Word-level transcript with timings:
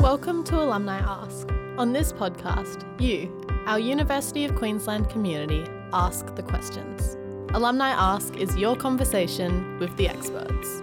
Welcome 0.00 0.42
to 0.44 0.56
Alumni 0.56 0.98
Ask. 0.98 1.48
On 1.78 1.92
this 1.92 2.12
podcast, 2.12 2.82
you, 3.00 3.32
our 3.66 3.78
University 3.78 4.44
of 4.44 4.56
Queensland 4.56 5.08
community, 5.08 5.64
ask 5.92 6.34
the 6.34 6.42
questions. 6.42 7.16
Alumni 7.54 7.90
Ask 7.90 8.36
is 8.36 8.56
your 8.56 8.74
conversation 8.74 9.78
with 9.78 9.96
the 9.96 10.08
experts. 10.08 10.82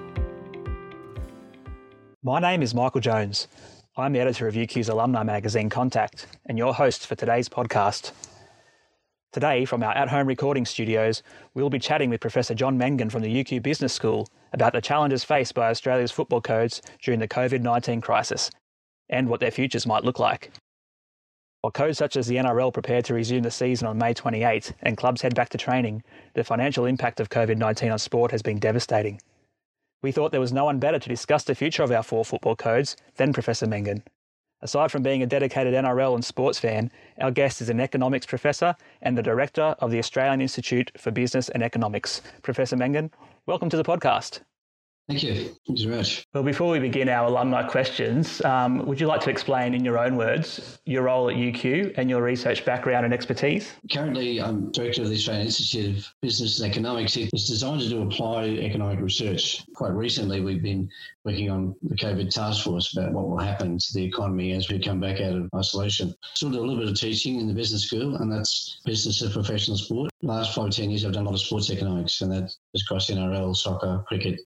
My 2.24 2.40
name 2.40 2.64
is 2.64 2.74
Michael 2.74 3.02
Jones. 3.02 3.50
I'm 3.98 4.14
the 4.14 4.22
editor 4.22 4.48
of 4.48 4.56
UQ's 4.56 4.88
alumni 4.88 5.24
magazine 5.24 5.70
Contact 5.70 6.26
and 6.46 6.58
your 6.58 6.74
host 6.74 7.06
for 7.06 7.16
today's 7.16 7.50
podcast. 7.50 8.14
Today, 9.34 9.66
from 9.66 9.84
our 9.84 9.92
at 9.92 10.10
home 10.10 10.28
recording 10.28 10.66
studios, 10.66 11.22
we'll 11.54 11.70
be 11.70 11.80
chatting 11.80 12.10
with 12.10 12.22
Professor 12.22 12.56
John 12.56 12.78
Mangan 12.78 13.10
from 13.10 13.22
the 13.22 13.44
UQ 13.44 13.62
Business 13.62 13.92
School 13.94 14.28
about 14.54 14.72
the 14.72 14.82
challenges 14.82 15.26
faced 15.26 15.54
by 15.54 15.70
Australia's 15.70 16.12
football 16.12 16.42
codes 16.42 16.82
during 17.02 17.20
the 17.20 17.28
COVID 17.28 17.62
19 17.62 18.00
crisis 18.00 18.50
and 19.12 19.30
what 19.30 19.40
their 19.40 19.52
futures 19.52 19.86
might 19.86 20.04
look 20.04 20.18
like. 20.18 20.52
While 21.62 21.72
codes 21.72 22.00
such 22.00 22.18
as 22.18 22.26
the 22.26 22.38
NRL 22.38 22.74
prepare 22.74 23.04
to 23.04 23.14
resume 23.14 23.44
the 23.44 23.52
season 23.52 23.88
on 23.88 24.00
May 24.00 24.16
28 24.16 24.74
and 24.82 24.98
clubs 24.98 25.22
head 25.22 25.36
back 25.36 25.50
to 25.50 25.60
training, 25.60 26.02
the 26.34 26.44
financial 26.44 26.86
impact 26.86 27.20
of 27.20 27.30
COVID 27.30 27.58
19 27.58 27.92
on 27.92 28.00
sport 28.00 28.32
has 28.32 28.42
been 28.42 28.58
devastating. 28.58 29.22
We 30.02 30.12
thought 30.12 30.32
there 30.32 30.42
was 30.42 30.52
no 30.52 30.66
one 30.66 30.80
better 30.80 30.98
to 30.98 31.10
discuss 31.10 31.44
the 31.44 31.54
future 31.54 31.84
of 31.84 31.92
our 31.92 32.02
four 32.02 32.26
football 32.26 32.56
codes 32.56 32.96
than 33.18 33.34
Professor 33.34 33.68
Mangan. 33.68 34.04
Aside 34.64 34.92
from 34.92 35.04
being 35.04 35.22
a 35.22 35.28
dedicated 35.28 35.76
NRL 35.76 36.16
and 36.16 36.26
sports 36.26 36.58
fan, 36.58 36.92
our 37.20 37.30
guest 37.30 37.62
is 37.62 37.70
an 37.70 37.80
economics 37.80 38.26
professor 38.26 38.76
and 39.02 39.16
the 39.16 39.24
director 39.24 39.76
of 39.80 39.92
the 39.92 40.00
Australian 40.00 40.42
Institute 40.42 40.92
for 40.98 41.12
Business 41.12 41.50
and 41.50 41.62
Economics. 41.62 42.22
Professor 42.42 42.76
Mangan, 42.76 43.12
welcome 43.46 43.70
to 43.70 43.78
the 43.78 43.84
podcast. 43.84 44.42
Thank 45.12 45.24
you. 45.24 45.54
Thanks 45.68 45.82
very 45.82 45.98
much. 45.98 46.26
Well, 46.34 46.44
before 46.44 46.72
we 46.72 46.80
begin 46.80 47.10
our 47.10 47.28
alumni 47.28 47.64
questions, 47.64 48.42
um, 48.46 48.86
would 48.86 48.98
you 49.02 49.08
like 49.08 49.20
to 49.22 49.30
explain 49.30 49.74
in 49.74 49.84
your 49.84 50.00
own 50.00 50.16
words 50.16 50.80
your 50.86 51.04
role 51.04 51.30
at 51.30 51.36
UQ 51.36 51.96
and 51.98 52.10
your 52.10 52.24
research 52.24 52.64
background 52.64 53.04
and 53.04 53.14
expertise? 53.14 53.74
Currently, 53.92 54.40
I'm 54.40 54.72
director 54.72 55.02
of 55.02 55.10
the 55.10 55.16
Australian 55.16 55.48
Institute 55.48 55.98
of 55.98 56.08
Business 56.22 56.62
and 56.62 56.72
Economics. 56.72 57.18
It's 57.18 57.46
designed 57.46 57.82
to 57.82 57.90
do 57.90 58.04
applied 58.04 58.58
economic 58.60 59.02
research. 59.02 59.66
Quite 59.76 59.92
recently, 59.92 60.40
we've 60.40 60.64
been 60.64 60.90
working 61.26 61.50
on 61.50 61.76
the 61.84 61.96
COVID 61.96 62.30
task 62.30 62.64
force 62.64 62.96
about 62.96 63.12
what 63.12 63.28
will 63.28 63.38
happen 63.38 63.78
to 63.78 63.94
the 63.94 64.06
economy 64.06 64.54
as 64.54 64.70
we 64.70 64.80
come 64.80 65.02
back 65.02 65.20
out 65.20 65.34
of 65.34 65.50
isolation. 65.54 66.16
Still 66.36 66.52
do 66.52 66.60
a 66.60 66.62
little 66.62 66.78
bit 66.78 66.88
of 66.88 66.98
teaching 66.98 67.42
in 67.42 67.48
the 67.48 67.54
business 67.54 67.84
school, 67.84 68.16
and 68.16 68.32
that's 68.32 68.80
business 68.86 69.22
of 69.22 69.34
professional 69.34 69.76
sport. 69.76 70.10
Last 70.22 70.56
five, 70.56 70.72
ten 70.72 70.90
years, 70.90 71.04
I've 71.04 71.12
done 71.12 71.24
a 71.24 71.30
lot 71.30 71.36
of 71.36 71.42
sports 71.42 71.70
economics, 71.70 72.22
and 72.22 72.32
that's 72.32 72.60
across 72.82 73.10
NRL, 73.10 73.54
soccer, 73.58 74.06
cricket, 74.08 74.40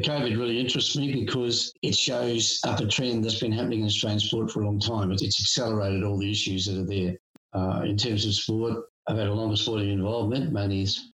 COVID 0.00 0.38
really 0.38 0.58
interests 0.58 0.96
me 0.96 1.12
because 1.12 1.72
it 1.82 1.94
shows 1.94 2.60
up 2.64 2.80
a 2.80 2.86
trend 2.86 3.24
that's 3.24 3.40
been 3.40 3.52
happening 3.52 3.80
in 3.80 3.86
Australian 3.86 4.20
sport 4.20 4.50
for 4.50 4.62
a 4.62 4.64
long 4.64 4.80
time. 4.80 5.12
It's 5.12 5.22
accelerated 5.22 6.02
all 6.02 6.18
the 6.18 6.30
issues 6.30 6.66
that 6.66 6.78
are 6.78 6.86
there. 6.86 7.16
Uh, 7.52 7.82
in 7.84 7.98
terms 7.98 8.24
of 8.24 8.32
sport, 8.34 8.84
I've 9.06 9.18
had 9.18 9.26
a 9.26 9.34
long 9.34 9.54
sporting 9.54 9.90
involvement, 9.90 10.52
mainly 10.52 10.82
is 10.82 11.12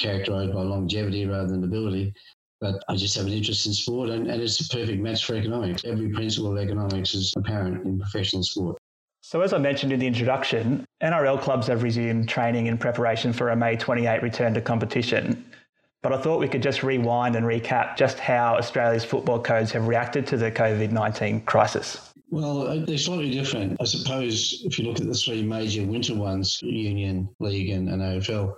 characterised 0.00 0.54
by 0.54 0.62
longevity 0.62 1.26
rather 1.26 1.48
than 1.48 1.64
ability. 1.64 2.14
But 2.60 2.82
I 2.88 2.96
just 2.96 3.14
have 3.16 3.26
an 3.26 3.32
interest 3.32 3.66
in 3.66 3.74
sport, 3.74 4.08
and, 4.08 4.26
and 4.26 4.40
it's 4.40 4.58
a 4.60 4.68
perfect 4.74 5.02
match 5.02 5.26
for 5.26 5.34
economics. 5.34 5.84
Every 5.84 6.08
principle 6.08 6.56
of 6.56 6.62
economics 6.62 7.12
is 7.14 7.34
apparent 7.36 7.84
in 7.84 7.98
professional 7.98 8.42
sport. 8.42 8.78
So, 9.20 9.42
as 9.42 9.52
I 9.52 9.58
mentioned 9.58 9.92
in 9.92 10.00
the 10.00 10.06
introduction, 10.06 10.86
NRL 11.02 11.40
clubs 11.40 11.66
have 11.66 11.82
resumed 11.82 12.28
training 12.28 12.66
in 12.66 12.78
preparation 12.78 13.32
for 13.32 13.50
a 13.50 13.56
May 13.56 13.76
28 13.76 14.22
return 14.22 14.54
to 14.54 14.60
competition. 14.60 15.44
But 16.04 16.12
I 16.12 16.18
thought 16.18 16.38
we 16.38 16.48
could 16.48 16.62
just 16.62 16.82
rewind 16.82 17.34
and 17.34 17.46
recap 17.46 17.96
just 17.96 18.18
how 18.18 18.56
Australia's 18.56 19.06
football 19.06 19.40
codes 19.40 19.72
have 19.72 19.88
reacted 19.88 20.26
to 20.26 20.36
the 20.36 20.52
COVID 20.52 20.90
19 20.90 21.40
crisis. 21.46 22.12
Well, 22.28 22.68
uh, 22.68 22.84
they're 22.84 22.98
slightly 22.98 23.30
different. 23.30 23.80
I 23.80 23.84
suppose 23.84 24.60
if 24.66 24.78
you 24.78 24.84
look 24.84 25.00
at 25.00 25.06
the 25.06 25.14
three 25.14 25.42
major 25.42 25.82
winter 25.82 26.14
ones 26.14 26.60
Union, 26.60 27.26
League, 27.40 27.70
and, 27.70 27.88
and 27.88 28.02
AFL, 28.02 28.54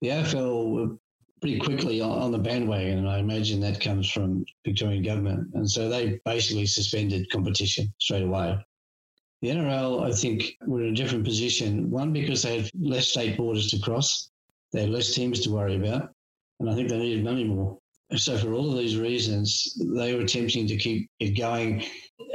the 0.00 0.08
AFL 0.08 0.70
were 0.72 0.96
pretty 1.42 1.58
quickly 1.58 2.00
on, 2.00 2.32
the 2.32 2.38
bandwagon, 2.38 2.96
and 2.96 3.08
I 3.10 3.18
imagine 3.18 3.60
that 3.60 3.78
comes 3.78 4.10
from 4.10 4.46
Victorian 4.64 5.02
government. 5.02 5.50
And 5.52 5.70
so 5.70 5.90
they 5.90 6.18
basically 6.24 6.64
suspended 6.64 7.28
competition 7.30 7.92
straight 7.98 8.22
away. 8.22 8.58
The 9.42 9.48
NRL, 9.48 10.02
I 10.02 10.12
think, 10.12 10.56
were 10.66 10.82
in 10.82 10.94
a 10.94 10.96
different 10.96 11.26
position. 11.26 11.90
One, 11.90 12.14
because 12.14 12.42
they 12.42 12.62
had 12.62 12.70
less 12.74 13.08
state 13.08 13.36
borders 13.36 13.66
to 13.72 13.80
cross, 13.80 14.30
they 14.72 14.80
had 14.80 14.90
less 14.90 15.12
teams 15.12 15.40
to 15.40 15.50
worry 15.50 15.76
about 15.76 16.15
and 16.60 16.70
I 16.70 16.74
think 16.74 16.88
they 16.88 16.98
needed 16.98 17.24
money 17.24 17.44
more. 17.44 17.78
So 18.14 18.38
for 18.38 18.52
all 18.52 18.70
of 18.70 18.78
these 18.78 18.96
reasons, 18.96 19.76
they 19.94 20.14
were 20.14 20.20
attempting 20.20 20.66
to 20.68 20.76
keep 20.76 21.10
it 21.18 21.36
going. 21.36 21.84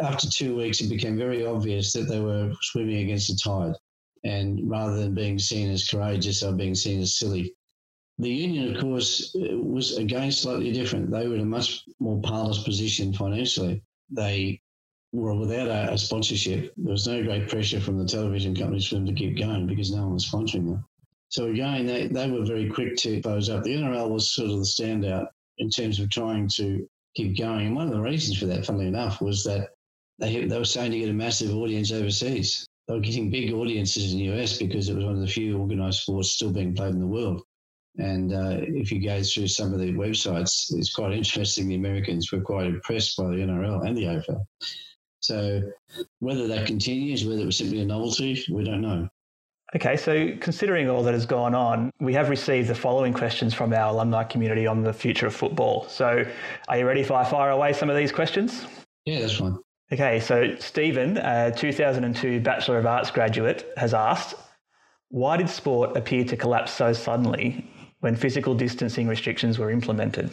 After 0.01 0.29
two 0.29 0.55
weeks, 0.55 0.81
it 0.81 0.89
became 0.89 1.17
very 1.17 1.45
obvious 1.45 1.93
that 1.93 2.09
they 2.09 2.19
were 2.19 2.51
swimming 2.61 3.03
against 3.03 3.29
the 3.29 3.39
tide. 3.41 3.75
And 4.23 4.69
rather 4.69 4.97
than 4.97 5.15
being 5.15 5.39
seen 5.39 5.71
as 5.71 5.87
courageous, 5.87 6.41
they 6.41 6.47
were 6.47 6.57
being 6.57 6.75
seen 6.75 6.99
as 7.01 7.17
silly. 7.17 7.55
The 8.19 8.29
union, 8.29 8.75
of 8.75 8.81
course, 8.81 9.31
was 9.35 9.97
again 9.97 10.31
slightly 10.31 10.71
different. 10.71 11.09
They 11.09 11.27
were 11.27 11.35
in 11.35 11.41
a 11.41 11.45
much 11.45 11.83
more 11.99 12.21
powerless 12.21 12.61
position 12.63 13.13
financially. 13.13 13.81
They 14.11 14.61
were 15.13 15.33
without 15.33 15.67
a, 15.67 15.93
a 15.93 15.97
sponsorship. 15.97 16.73
There 16.77 16.91
was 16.91 17.07
no 17.07 17.23
great 17.23 17.49
pressure 17.49 17.79
from 17.79 17.97
the 17.97 18.05
television 18.05 18.55
companies 18.55 18.87
for 18.87 18.95
them 18.95 19.07
to 19.07 19.13
keep 19.13 19.37
going 19.37 19.67
because 19.67 19.91
no 19.91 20.03
one 20.03 20.13
was 20.13 20.29
sponsoring 20.29 20.69
them. 20.69 20.85
So 21.31 21.45
again, 21.45 21.85
they, 21.85 22.07
they 22.07 22.29
were 22.29 22.43
very 22.43 22.69
quick 22.69 22.97
to 22.97 23.21
close 23.21 23.49
up. 23.49 23.63
The 23.63 23.77
NRL 23.77 24.09
was 24.09 24.35
sort 24.35 24.51
of 24.51 24.57
the 24.57 24.65
standout 24.65 25.27
in 25.59 25.69
terms 25.69 25.99
of 25.99 26.09
trying 26.09 26.49
to 26.55 26.85
keep 27.15 27.37
going. 27.37 27.67
And 27.67 27.75
one 27.75 27.87
of 27.87 27.93
the 27.93 28.01
reasons 28.01 28.37
for 28.37 28.47
that, 28.47 28.65
funnily 28.65 28.87
enough, 28.87 29.21
was 29.21 29.41
that 29.45 29.69
they, 30.19 30.45
they 30.45 30.57
were 30.57 30.65
starting 30.65 30.91
to 30.91 30.99
get 30.99 31.09
a 31.09 31.13
massive 31.13 31.55
audience 31.55 31.93
overseas. 31.93 32.65
They 32.87 32.95
were 32.95 32.99
getting 32.99 33.31
big 33.31 33.53
audiences 33.53 34.11
in 34.11 34.19
the 34.19 34.25
US 34.35 34.57
because 34.57 34.89
it 34.89 34.95
was 34.95 35.05
one 35.05 35.15
of 35.15 35.21
the 35.21 35.27
few 35.27 35.57
organised 35.57 36.01
sports 36.01 36.31
still 36.31 36.51
being 36.51 36.75
played 36.75 36.93
in 36.93 36.99
the 36.99 37.07
world. 37.07 37.41
And 37.97 38.33
uh, 38.33 38.57
if 38.59 38.91
you 38.91 39.01
go 39.01 39.23
through 39.23 39.47
some 39.47 39.73
of 39.73 39.79
the 39.79 39.93
websites, 39.93 40.73
it's 40.73 40.93
quite 40.93 41.13
interesting. 41.13 41.69
The 41.69 41.75
Americans 41.75 42.29
were 42.31 42.41
quite 42.41 42.67
impressed 42.67 43.15
by 43.15 43.29
the 43.29 43.37
NRL 43.37 43.87
and 43.87 43.95
the 43.95 44.03
AFL. 44.03 44.43
So 45.21 45.61
whether 46.19 46.47
that 46.47 46.67
continues, 46.67 47.23
whether 47.23 47.41
it 47.41 47.45
was 47.45 47.57
simply 47.57 47.79
a 47.79 47.85
novelty, 47.85 48.43
we 48.51 48.65
don't 48.65 48.81
know. 48.81 49.07
Okay, 49.73 49.95
so 49.95 50.35
considering 50.41 50.89
all 50.89 51.01
that 51.03 51.13
has 51.13 51.25
gone 51.25 51.55
on, 51.55 51.91
we 52.01 52.13
have 52.13 52.29
received 52.29 52.67
the 52.67 52.75
following 52.75 53.13
questions 53.13 53.53
from 53.53 53.71
our 53.71 53.93
alumni 53.93 54.23
community 54.25 54.67
on 54.67 54.83
the 54.83 54.91
future 54.91 55.27
of 55.27 55.33
football. 55.33 55.87
So, 55.87 56.25
are 56.67 56.77
you 56.77 56.85
ready 56.85 56.99
if 56.99 57.09
I 57.09 57.23
fire 57.23 57.51
away 57.51 57.71
some 57.71 57.89
of 57.89 57.95
these 57.95 58.11
questions? 58.11 58.65
Yeah, 59.05 59.21
that's 59.21 59.37
fine. 59.37 59.57
Okay, 59.93 60.19
so 60.19 60.55
Stephen, 60.59 61.17
a 61.17 61.53
2002 61.55 62.41
Bachelor 62.41 62.79
of 62.79 62.85
Arts 62.85 63.11
graduate, 63.11 63.71
has 63.77 63.93
asked 63.93 64.35
Why 65.07 65.37
did 65.37 65.49
sport 65.49 65.95
appear 65.95 66.25
to 66.25 66.35
collapse 66.35 66.73
so 66.73 66.91
suddenly 66.91 67.65
when 68.01 68.15
physical 68.17 68.53
distancing 68.53 69.07
restrictions 69.07 69.57
were 69.57 69.71
implemented? 69.71 70.31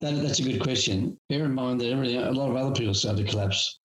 That, 0.00 0.22
that's 0.22 0.38
a 0.38 0.44
good 0.44 0.60
question. 0.60 1.18
Bear 1.28 1.46
in 1.46 1.54
mind 1.54 1.80
that 1.80 1.90
everything, 1.90 2.18
a 2.18 2.30
lot 2.30 2.50
of 2.50 2.56
other 2.56 2.74
people 2.74 2.94
started 2.94 3.26
to 3.26 3.30
collapse 3.32 3.80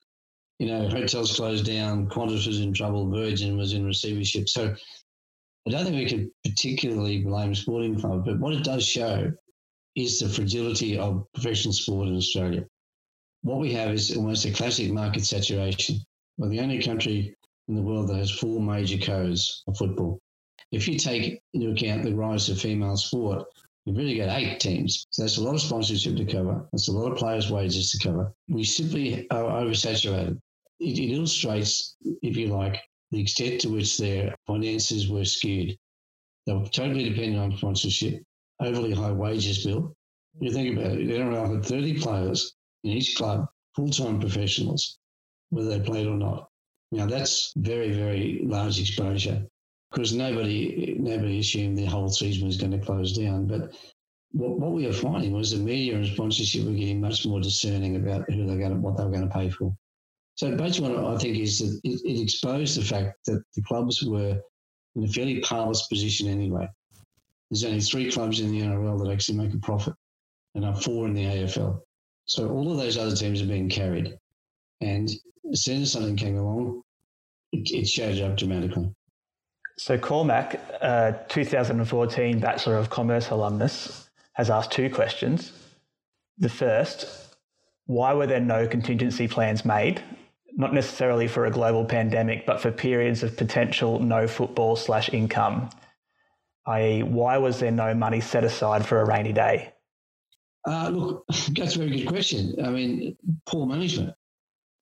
you 0.61 0.67
know, 0.67 0.87
hotels 0.89 1.35
closed 1.35 1.65
down, 1.65 2.07
Qantas 2.07 2.45
was 2.45 2.59
in 2.59 2.71
trouble, 2.71 3.09
Virgin 3.09 3.57
was 3.57 3.73
in 3.73 3.83
receivership. 3.83 4.47
So 4.47 4.75
I 5.67 5.71
don't 5.71 5.85
think 5.85 5.95
we 5.95 6.05
could 6.05 6.29
particularly 6.45 7.23
blame 7.23 7.55
sporting 7.55 7.99
clubs, 7.99 8.27
but 8.27 8.39
what 8.39 8.53
it 8.53 8.63
does 8.63 8.85
show 8.85 9.31
is 9.95 10.19
the 10.19 10.29
fragility 10.29 10.99
of 10.99 11.25
professional 11.33 11.73
sport 11.73 12.09
in 12.09 12.15
Australia. 12.15 12.63
What 13.41 13.57
we 13.57 13.73
have 13.73 13.89
is 13.89 14.15
almost 14.15 14.45
a 14.45 14.51
classic 14.51 14.91
market 14.91 15.25
saturation. 15.25 15.95
We're 16.37 16.49
the 16.49 16.59
only 16.59 16.79
country 16.79 17.35
in 17.67 17.73
the 17.73 17.81
world 17.81 18.09
that 18.09 18.17
has 18.17 18.29
four 18.29 18.61
major 18.61 19.03
codes 19.03 19.63
of 19.67 19.75
football. 19.77 20.19
If 20.71 20.87
you 20.87 20.99
take 20.99 21.41
into 21.55 21.71
account 21.71 22.03
the 22.03 22.13
rise 22.13 22.49
of 22.49 22.61
female 22.61 22.97
sport, 22.97 23.47
you've 23.85 23.97
really 23.97 24.15
got 24.15 24.37
eight 24.37 24.59
teams. 24.59 25.07
So 25.09 25.23
that's 25.23 25.37
a 25.37 25.43
lot 25.43 25.55
of 25.55 25.61
sponsorship 25.61 26.17
to 26.17 26.25
cover. 26.25 26.67
That's 26.71 26.87
a 26.87 26.91
lot 26.91 27.11
of 27.11 27.17
players' 27.17 27.49
wages 27.49 27.89
to 27.89 28.07
cover. 28.07 28.31
We 28.47 28.63
simply 28.63 29.27
are 29.31 29.63
oversaturated 29.63 30.37
it, 30.81 30.99
it 30.99 31.13
illustrates, 31.13 31.95
if 32.21 32.35
you 32.35 32.47
like, 32.47 32.81
the 33.11 33.21
extent 33.21 33.61
to 33.61 33.69
which 33.69 33.97
their 33.97 34.35
finances 34.47 35.09
were 35.09 35.25
skewed. 35.25 35.77
They 36.45 36.53
were 36.53 36.65
totally 36.67 37.09
dependent 37.09 37.39
on 37.39 37.57
sponsorship, 37.57 38.23
overly 38.59 38.93
high 38.93 39.11
wages 39.11 39.63
bill. 39.63 39.95
You 40.39 40.51
think 40.51 40.77
about 40.77 40.93
it, 40.93 41.07
NRL 41.07 41.55
had 41.55 41.65
30 41.65 41.99
players 41.99 42.55
in 42.83 42.91
each 42.91 43.15
club, 43.15 43.45
full 43.75 43.89
time 43.89 44.19
professionals, 44.19 44.97
whether 45.49 45.69
they 45.69 45.85
played 45.85 46.07
or 46.07 46.17
not. 46.17 46.49
Now 46.91 47.05
that's 47.05 47.53
very, 47.57 47.91
very 47.91 48.41
large 48.43 48.79
exposure 48.79 49.45
because 49.91 50.13
nobody 50.13 50.95
nobody 50.99 51.39
assumed 51.39 51.77
the 51.77 51.85
whole 51.85 52.09
season 52.09 52.47
was 52.47 52.57
going 52.57 52.71
to 52.71 52.79
close 52.79 53.15
down. 53.15 53.45
But 53.45 53.75
what, 54.31 54.59
what 54.59 54.71
we 54.71 54.87
were 54.87 54.93
finding 54.93 55.33
was 55.33 55.51
the 55.51 55.57
media 55.57 55.95
and 55.95 56.07
sponsorship 56.07 56.65
were 56.65 56.71
getting 56.71 57.01
much 57.01 57.25
more 57.25 57.41
discerning 57.41 57.97
about 57.97 58.29
who 58.29 58.47
they're 58.47 58.57
going 58.57 58.73
to, 58.73 58.79
what 58.79 58.97
they 58.97 59.03
were 59.03 59.11
going 59.11 59.27
to 59.27 59.33
pay 59.33 59.49
for. 59.49 59.75
So 60.35 60.55
basically, 60.55 60.95
what 60.95 61.15
I 61.15 61.17
think 61.17 61.37
is 61.37 61.59
that 61.59 61.79
it, 61.83 62.01
it 62.03 62.21
exposed 62.21 62.77
the 62.77 62.85
fact 62.85 63.17
that 63.25 63.43
the 63.55 63.61
clubs 63.63 64.01
were 64.03 64.39
in 64.95 65.03
a 65.03 65.07
fairly 65.07 65.41
powerless 65.41 65.87
position 65.87 66.27
anyway. 66.27 66.67
There's 67.49 67.63
only 67.63 67.81
three 67.81 68.11
clubs 68.11 68.39
in 68.39 68.51
the 68.51 68.61
NRL 68.61 69.03
that 69.03 69.11
actually 69.11 69.37
make 69.37 69.53
a 69.53 69.59
profit, 69.59 69.93
and 70.55 70.65
are 70.65 70.75
four 70.75 71.05
in 71.05 71.13
the 71.13 71.25
AFL. 71.25 71.81
So 72.25 72.49
all 72.49 72.71
of 72.71 72.77
those 72.77 72.97
other 72.97 73.15
teams 73.15 73.41
are 73.41 73.47
being 73.47 73.69
carried. 73.69 74.17
And 74.79 75.09
as 75.51 75.63
soon 75.63 75.81
as 75.81 75.91
something 75.91 76.15
came 76.15 76.37
along, 76.37 76.81
it, 77.51 77.69
it 77.71 77.87
showed 77.87 78.19
up 78.19 78.37
dramatically. 78.37 78.89
So 79.77 79.97
Cormac, 79.97 80.59
uh, 80.81 81.13
2014 81.27 82.39
Bachelor 82.39 82.77
of 82.77 82.89
Commerce 82.89 83.29
alumnus, 83.29 84.09
has 84.33 84.49
asked 84.49 84.71
two 84.71 84.89
questions. 84.89 85.51
The 86.37 86.49
first, 86.49 87.35
why 87.85 88.13
were 88.13 88.27
there 88.27 88.39
no 88.39 88.67
contingency 88.67 89.27
plans 89.27 89.65
made? 89.65 90.01
Not 90.55 90.73
necessarily 90.73 91.27
for 91.27 91.45
a 91.45 91.51
global 91.51 91.85
pandemic, 91.85 92.45
but 92.45 92.61
for 92.61 92.71
periods 92.71 93.23
of 93.23 93.37
potential 93.37 93.99
no 93.99 94.27
football 94.27 94.75
slash 94.75 95.09
income. 95.13 95.69
I.e., 96.65 97.03
why 97.03 97.37
was 97.37 97.59
there 97.59 97.71
no 97.71 97.93
money 97.93 98.21
set 98.21 98.43
aside 98.43 98.85
for 98.85 99.01
a 99.01 99.05
rainy 99.05 99.33
day? 99.33 99.73
Uh, 100.67 100.89
look, 100.89 101.25
that's 101.55 101.75
a 101.75 101.79
very 101.79 101.91
good 101.91 102.07
question. 102.07 102.55
I 102.63 102.69
mean, 102.69 103.17
poor 103.45 103.65
management. 103.65 104.13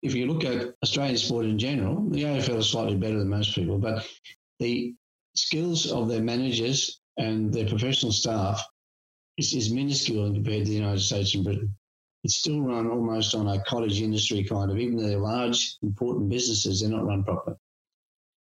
If 0.01 0.13
you 0.13 0.27
look 0.27 0.43
at 0.45 0.75
Australian 0.83 1.17
sport 1.17 1.45
in 1.45 1.59
general, 1.59 2.09
the 2.09 2.23
AFL 2.23 2.57
is 2.57 2.69
slightly 2.69 2.95
better 2.95 3.19
than 3.19 3.29
most 3.29 3.53
people, 3.53 3.77
but 3.77 4.07
the 4.59 4.95
skills 5.35 5.91
of 5.91 6.07
their 6.07 6.21
managers 6.21 7.01
and 7.17 7.53
their 7.53 7.67
professional 7.67 8.11
staff 8.11 8.65
is, 9.37 9.53
is 9.53 9.71
minuscule 9.71 10.31
compared 10.33 10.65
to 10.65 10.69
the 10.69 10.77
United 10.77 11.01
States 11.01 11.35
and 11.35 11.43
Britain. 11.43 11.75
It's 12.23 12.35
still 12.35 12.61
run 12.61 12.89
almost 12.89 13.33
on 13.33 13.47
a 13.47 13.63
cottage 13.63 14.01
industry 14.01 14.43
kind 14.43 14.69
of, 14.69 14.77
even 14.77 14.97
though 14.97 15.07
they're 15.07 15.19
large, 15.19 15.77
important 15.81 16.29
businesses, 16.29 16.81
they're 16.81 16.89
not 16.89 17.05
run 17.05 17.23
properly. 17.23 17.55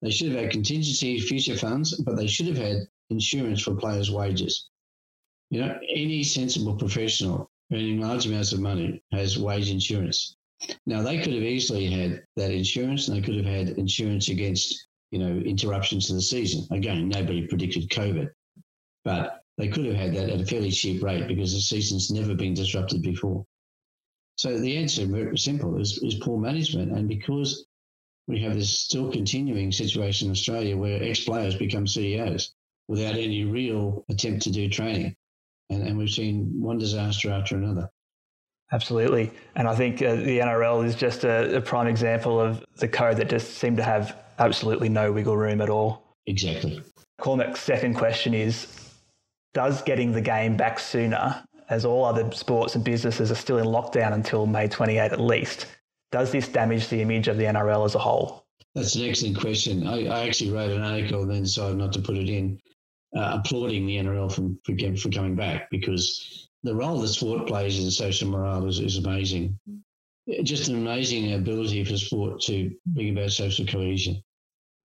They 0.02 0.10
should 0.10 0.30
have 0.30 0.40
had 0.40 0.52
contingency 0.52 1.18
future 1.18 1.56
funds, 1.56 2.00
but 2.00 2.16
they 2.16 2.28
should 2.28 2.46
have 2.46 2.56
had 2.56 2.86
insurance 3.10 3.62
for 3.62 3.74
players' 3.74 4.10
wages. 4.10 4.68
You 5.50 5.60
know, 5.62 5.78
any 5.88 6.22
sensible 6.22 6.76
professional 6.76 7.50
earning 7.72 8.00
large 8.00 8.26
amounts 8.26 8.52
of 8.52 8.60
money 8.60 9.02
has 9.12 9.38
wage 9.38 9.70
insurance. 9.70 10.36
Now, 10.86 11.02
they 11.02 11.18
could 11.18 11.34
have 11.34 11.42
easily 11.42 11.86
had 11.86 12.24
that 12.36 12.50
insurance 12.50 13.08
and 13.08 13.16
they 13.16 13.20
could 13.20 13.36
have 13.36 13.44
had 13.44 13.70
insurance 13.70 14.28
against, 14.28 14.86
you 15.10 15.18
know, 15.18 15.38
interruptions 15.38 16.06
to 16.06 16.14
the 16.14 16.22
season. 16.22 16.66
Again, 16.70 17.08
nobody 17.08 17.46
predicted 17.46 17.90
COVID, 17.90 18.30
but 19.04 19.42
they 19.58 19.68
could 19.68 19.86
have 19.86 19.96
had 19.96 20.14
that 20.14 20.30
at 20.30 20.40
a 20.40 20.46
fairly 20.46 20.70
cheap 20.70 21.02
rate 21.02 21.26
because 21.26 21.52
the 21.52 21.60
season's 21.60 22.10
never 22.10 22.34
been 22.34 22.54
disrupted 22.54 23.02
before. 23.02 23.44
So 24.37 24.59
the 24.59 24.77
answer, 24.77 25.03
simple, 25.03 25.37
is, 25.37 25.44
simple 25.44 25.79
is 25.81 26.15
poor 26.21 26.38
management. 26.38 26.93
And 26.93 27.09
because 27.09 27.67
we 28.29 28.41
have 28.43 28.55
this 28.55 28.71
still 28.81 29.11
continuing 29.11 29.73
situation 29.73 30.27
in 30.27 30.33
Australia 30.33 30.77
where 30.77 31.03
ex-players 31.03 31.55
become 31.55 31.87
CEOs 31.87 32.55
without 32.88 33.15
any 33.15 33.44
real 33.44 34.05
attempt 34.09 34.43
to 34.43 34.50
do 34.50 34.69
training, 34.69 35.15
and, 35.71 35.87
and 35.87 35.99
we've 35.99 36.11
seen 36.11 36.53
one 36.61 36.79
disaster 36.79 37.31
after 37.31 37.56
another. 37.56 37.91
Absolutely. 38.73 39.31
And 39.55 39.69
I 39.69 39.75
think 39.75 40.03
uh, 40.03 40.17
the 40.17 40.41
NRL 40.41 40.85
is 40.85 40.97
just 40.97 41.25
a, 41.25 41.56
a, 41.56 41.61
prime 41.61 41.87
example 41.87 42.41
of 42.41 42.65
the 42.79 42.88
code 42.88 43.17
that 43.19 43.29
just 43.29 43.55
seemed 43.55 43.77
to 43.77 43.85
have 43.85 44.17
absolutely 44.41 44.88
no 44.88 45.12
wiggle 45.12 45.37
room 45.37 45.61
at 45.61 45.71
all. 45.71 46.03
Exactly. 46.27 46.83
Cormac's 47.19 47.61
second 47.61 47.94
question 47.94 48.35
is 48.35 48.67
Does 49.55 49.83
getting 49.83 50.11
the 50.12 50.21
game 50.21 50.56
back 50.56 50.81
sooner, 50.81 51.44
as 51.68 51.84
all 51.84 52.04
other 52.04 52.30
sports 52.32 52.74
and 52.74 52.84
businesses 52.84 53.30
are 53.30 53.36
still 53.36 53.58
in 53.58 53.66
lockdown 53.66 54.12
until 54.12 54.46
May 54.46 54.68
28 54.68 55.12
at 55.12 55.20
least, 55.20 55.66
does 56.12 56.30
this 56.30 56.48
damage 56.48 56.88
the 56.88 57.02
image 57.02 57.28
of 57.28 57.36
the 57.36 57.44
NRL 57.44 57.84
as 57.84 57.94
a 57.94 57.98
whole? 57.98 58.46
That's 58.74 58.94
an 58.94 59.08
excellent 59.08 59.38
question. 59.38 59.86
I, 59.86 60.06
I 60.06 60.26
actually 60.26 60.50
wrote 60.50 60.70
an 60.70 60.82
article 60.82 61.22
and 61.22 61.30
then 61.30 61.42
decided 61.42 61.78
not 61.78 61.92
to 61.94 62.00
put 62.00 62.16
it 62.16 62.28
in 62.28 62.60
uh, 63.16 63.40
applauding 63.40 63.86
the 63.86 63.96
NRL 63.96 64.30
for, 64.30 64.50
for, 64.64 64.96
for 64.96 65.08
coming 65.10 65.34
back 65.34 65.70
because 65.70 66.48
the 66.62 66.74
role 66.74 67.00
that 67.00 67.08
sport 67.08 67.46
plays 67.46 67.82
in 67.82 67.90
social 67.90 68.28
morale 68.28 68.66
is, 68.66 68.80
is 68.80 68.98
amazing. 68.98 69.58
Just 70.42 70.68
an 70.68 70.76
amazing 70.76 71.34
ability 71.34 71.84
for 71.84 71.96
sport 71.96 72.40
to 72.42 72.74
bring 72.86 73.16
about 73.16 73.30
social 73.30 73.64
cohesion. 73.64 74.22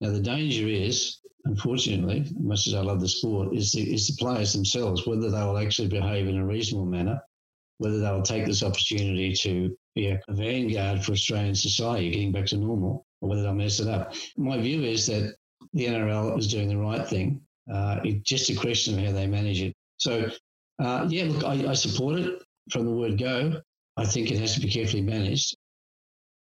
Now, 0.02 0.10
the 0.10 0.20
danger 0.20 0.66
is, 0.68 1.20
unfortunately, 1.46 2.20
as 2.26 2.34
much 2.34 2.66
as 2.66 2.74
I 2.74 2.82
love 2.82 3.00
the 3.00 3.08
sport, 3.08 3.56
is 3.56 3.72
the, 3.72 3.94
is 3.94 4.08
the 4.08 4.22
players 4.22 4.52
themselves, 4.52 5.06
whether 5.06 5.30
they 5.30 5.42
will 5.42 5.56
actually 5.56 5.88
behave 5.88 6.28
in 6.28 6.36
a 6.36 6.44
reasonable 6.44 6.84
manner, 6.84 7.18
whether 7.78 7.98
they 7.98 8.10
will 8.10 8.22
take 8.22 8.44
this 8.44 8.62
opportunity 8.62 9.32
to 9.32 9.74
be 9.94 10.08
a 10.08 10.20
vanguard 10.28 11.02
for 11.02 11.12
Australian 11.12 11.54
society 11.54 12.10
getting 12.10 12.32
back 12.32 12.46
to 12.46 12.58
normal, 12.58 13.06
or 13.22 13.30
whether 13.30 13.42
they'll 13.42 13.54
mess 13.54 13.80
it 13.80 13.88
up. 13.88 14.14
My 14.36 14.58
view 14.58 14.82
is 14.82 15.06
that 15.06 15.36
the 15.72 15.86
NRL 15.86 16.38
is 16.38 16.48
doing 16.48 16.68
the 16.68 16.76
right 16.76 17.08
thing 17.08 17.40
uh, 17.70 18.00
it's 18.04 18.28
just 18.28 18.50
a 18.50 18.54
question 18.54 18.98
of 18.98 19.04
how 19.04 19.12
they 19.12 19.26
manage 19.26 19.62
it. 19.62 19.74
So, 19.98 20.30
uh, 20.78 21.06
yeah, 21.08 21.24
look, 21.24 21.44
I, 21.44 21.70
I 21.70 21.74
support 21.74 22.18
it 22.18 22.42
from 22.70 22.86
the 22.86 22.90
word 22.90 23.18
go. 23.18 23.60
I 23.96 24.04
think 24.04 24.30
it 24.30 24.38
has 24.38 24.54
to 24.54 24.60
be 24.60 24.70
carefully 24.70 25.02
managed. 25.02 25.56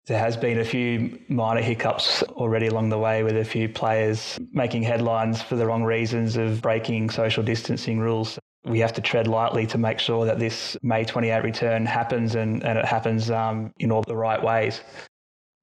There 0.07 0.19
has 0.19 0.37
been 0.37 0.59
a 0.59 0.65
few 0.65 1.19
minor 1.29 1.61
hiccups 1.61 2.21
already 2.23 2.67
along 2.67 2.89
the 2.89 2.99
way 2.99 3.23
with 3.23 3.35
a 3.37 3.43
few 3.43 3.67
players 3.67 4.39
making 4.53 4.83
headlines 4.83 5.41
for 5.41 5.55
the 5.55 5.65
wrong 5.65 5.83
reasons 5.83 6.37
of 6.37 6.61
breaking 6.61 7.09
social 7.09 7.41
distancing 7.41 7.99
rules. 7.99 8.37
We 8.65 8.79
have 8.79 8.93
to 8.93 9.01
tread 9.01 9.27
lightly 9.27 9.65
to 9.67 9.79
make 9.79 9.97
sure 9.97 10.25
that 10.25 10.37
this 10.37 10.77
May 10.83 11.05
28 11.05 11.43
return 11.43 11.87
happens 11.87 12.35
and, 12.35 12.63
and 12.63 12.77
it 12.77 12.85
happens 12.85 13.31
um, 13.31 13.73
in 13.79 13.91
all 13.91 14.03
the 14.03 14.15
right 14.15 14.41
ways. 14.41 14.81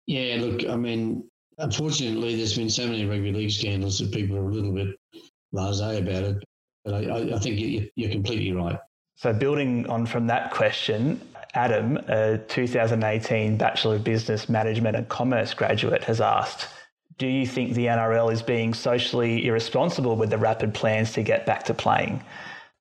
Yeah, 0.06 0.38
look, 0.40 0.68
I 0.68 0.74
mean, 0.74 1.22
unfortunately, 1.58 2.34
there's 2.34 2.56
been 2.56 2.70
so 2.70 2.86
many 2.88 3.04
rugby 3.06 3.32
league 3.32 3.52
scandals 3.52 4.00
that 4.00 4.10
people 4.10 4.36
are 4.36 4.48
a 4.48 4.52
little 4.52 4.72
bit 4.72 4.88
blasé 5.54 5.98
about 5.98 6.24
it. 6.24 6.44
But 6.84 6.94
I, 6.94 7.36
I 7.36 7.38
think 7.38 7.90
you're 7.94 8.10
completely 8.10 8.50
right. 8.52 8.78
So, 9.14 9.32
building 9.32 9.86
on 9.88 10.04
from 10.04 10.26
that 10.26 10.50
question, 10.50 11.20
Adam, 11.54 11.98
a 12.08 12.38
2018 12.48 13.56
Bachelor 13.58 13.96
of 13.96 14.04
Business 14.04 14.48
Management 14.48 14.96
and 14.96 15.08
Commerce 15.08 15.52
graduate, 15.52 16.04
has 16.04 16.20
asked 16.20 16.68
Do 17.18 17.26
you 17.26 17.46
think 17.46 17.74
the 17.74 17.86
NRL 17.86 18.32
is 18.32 18.42
being 18.42 18.72
socially 18.72 19.46
irresponsible 19.46 20.16
with 20.16 20.30
the 20.30 20.38
rapid 20.38 20.72
plans 20.72 21.12
to 21.12 21.22
get 21.22 21.44
back 21.44 21.64
to 21.64 21.74
playing? 21.74 22.24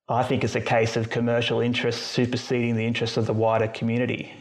I 0.08 0.22
think 0.22 0.42
it's 0.42 0.54
a 0.54 0.60
case 0.60 0.96
of 0.96 1.10
commercial 1.10 1.60
interests 1.60 2.02
superseding 2.02 2.76
the 2.76 2.86
interests 2.86 3.16
of 3.16 3.26
the 3.26 3.32
wider 3.32 3.68
community. 3.68 4.32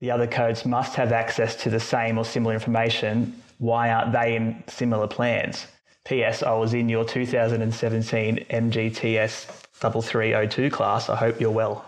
The 0.00 0.10
other 0.10 0.26
codes 0.26 0.64
must 0.64 0.94
have 0.96 1.12
access 1.12 1.56
to 1.62 1.70
the 1.70 1.80
same 1.80 2.18
or 2.18 2.24
similar 2.24 2.54
information. 2.54 3.42
Why 3.58 3.90
aren't 3.90 4.12
they 4.12 4.36
in 4.36 4.62
similar 4.68 5.06
plans? 5.06 5.66
P.S. 6.04 6.42
I 6.42 6.52
was 6.52 6.74
in 6.74 6.88
your 6.88 7.04
2017 7.04 8.46
MGTS 8.50 9.44
3302 9.72 10.70
class. 10.70 11.08
I 11.08 11.16
hope 11.16 11.40
you're 11.40 11.50
well. 11.50 11.84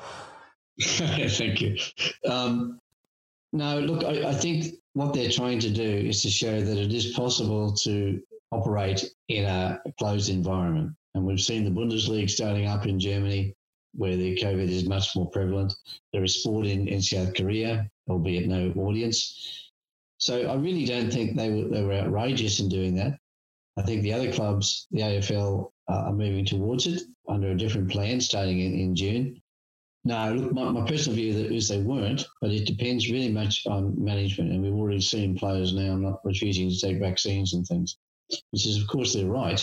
Thank 0.82 1.60
you. 1.60 1.76
Um, 2.26 2.80
no, 3.52 3.80
look, 3.80 4.04
I, 4.04 4.28
I, 4.28 4.34
think 4.34 4.76
what 4.94 5.12
they're 5.12 5.30
trying 5.30 5.58
to 5.60 5.70
do 5.70 5.82
is 5.82 6.22
to 6.22 6.30
show 6.30 6.60
that 6.60 6.78
it 6.78 6.92
is 6.92 7.12
possible 7.12 7.72
to 7.72 8.20
operate 8.52 9.04
in 9.28 9.44
a 9.44 9.80
closed 9.98 10.30
environment. 10.30 10.92
And 11.14 11.24
we've 11.24 11.40
seen 11.40 11.64
the 11.64 11.70
Bundesliga 11.70 12.30
starting 12.30 12.66
up 12.66 12.86
in 12.86 12.98
Germany, 12.98 13.54
where 13.94 14.16
the 14.16 14.36
COVID 14.36 14.68
is 14.68 14.88
much 14.88 15.14
more 15.16 15.28
prevalent. 15.30 15.74
There 16.12 16.24
is 16.24 16.42
sport 16.42 16.66
in, 16.66 16.88
in 16.88 17.02
South 17.02 17.34
Korea, 17.34 17.90
albeit 18.08 18.48
no 18.48 18.72
audience. 18.76 19.70
So 20.18 20.48
I 20.48 20.54
really 20.54 20.84
don't 20.84 21.12
think 21.12 21.36
they 21.36 21.50
were, 21.50 21.68
they 21.68 21.82
were 21.82 21.94
outrageous 21.94 22.60
in 22.60 22.68
doing 22.68 22.94
that. 22.96 23.18
I 23.76 23.82
think 23.82 24.02
the 24.02 24.12
other 24.12 24.32
clubs, 24.32 24.86
the 24.90 25.00
AFL, 25.00 25.70
uh, 25.88 25.92
are 25.92 26.12
moving 26.12 26.44
towards 26.44 26.86
it 26.86 27.02
under 27.28 27.50
a 27.50 27.56
different 27.56 27.90
plan 27.90 28.20
starting 28.20 28.60
in, 28.60 28.74
in 28.74 28.94
June. 28.94 29.40
No, 30.04 30.32
look, 30.32 30.52
my, 30.52 30.70
my 30.70 30.86
personal 30.86 31.16
view 31.16 31.32
is 31.32 31.68
they 31.68 31.80
weren't, 31.80 32.26
but 32.40 32.50
it 32.50 32.66
depends 32.66 33.10
really 33.10 33.30
much 33.30 33.66
on 33.66 34.02
management. 34.02 34.50
And 34.50 34.62
we've 34.62 34.74
already 34.74 35.00
seen 35.00 35.36
players 35.36 35.74
now 35.74 35.94
not 35.96 36.20
refusing 36.24 36.70
to 36.70 36.80
take 36.80 36.98
vaccines 36.98 37.52
and 37.52 37.66
things, 37.66 37.98
which 38.50 38.66
is, 38.66 38.80
of 38.80 38.88
course, 38.88 39.12
they're 39.12 39.26
right. 39.26 39.62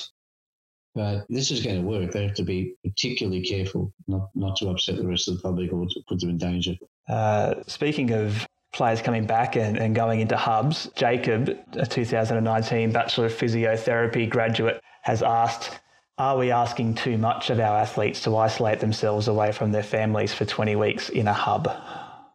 But 0.94 1.25
this 1.29 1.51
is 1.51 1.63
going 1.63 1.82
to 1.82 1.88
work. 1.88 2.12
They 2.12 2.24
have 2.24 2.36
to 2.36 2.44
be 2.44 2.75
particularly 2.84 3.41
careful 3.41 3.94
not, 4.08 4.29
not 4.36 4.56
to 4.58 4.70
upset 4.70 4.98
the 4.98 5.08
rest 5.08 5.27
of 5.27 5.38
the 5.38 5.41
public 5.41 5.74
or 5.74 5.86
to 5.86 6.01
put 6.08 6.20
them 6.20 6.29
in 6.29 6.38
danger. 6.38 6.75
Uh, 7.08 7.56
speaking 7.65 8.12
of 8.12 8.48
players 8.74 9.01
coming 9.01 9.25
back 9.25 9.56
and, 9.56 9.77
and 9.77 9.96
going 9.96 10.20
into 10.20 10.38
hubs. 10.38 10.89
Jacob, 10.96 11.58
a 11.74 11.86
2019 11.86 12.91
Bachelor 12.91 13.25
of 13.25 13.34
Physiotherapy 13.34 14.29
graduate, 14.29 14.82
has 15.01 15.24
asked 15.24 15.79
Are 16.18 16.38
we 16.38 16.52
asking 16.52 16.96
too 16.96 17.18
much 17.18 17.50
of 17.50 17.60
our 17.60 17.78
athletes 17.78 18.24
to 18.24 18.36
isolate 18.36 18.80
themselves 18.80 19.28
away 19.28 19.52
from 19.52 19.72
their 19.72 19.84
families 19.84 20.34
for 20.34 20.46
20 20.46 20.76
weeks 20.76 21.10
in 21.10 21.28
a 21.28 21.34
hub? 21.34 21.70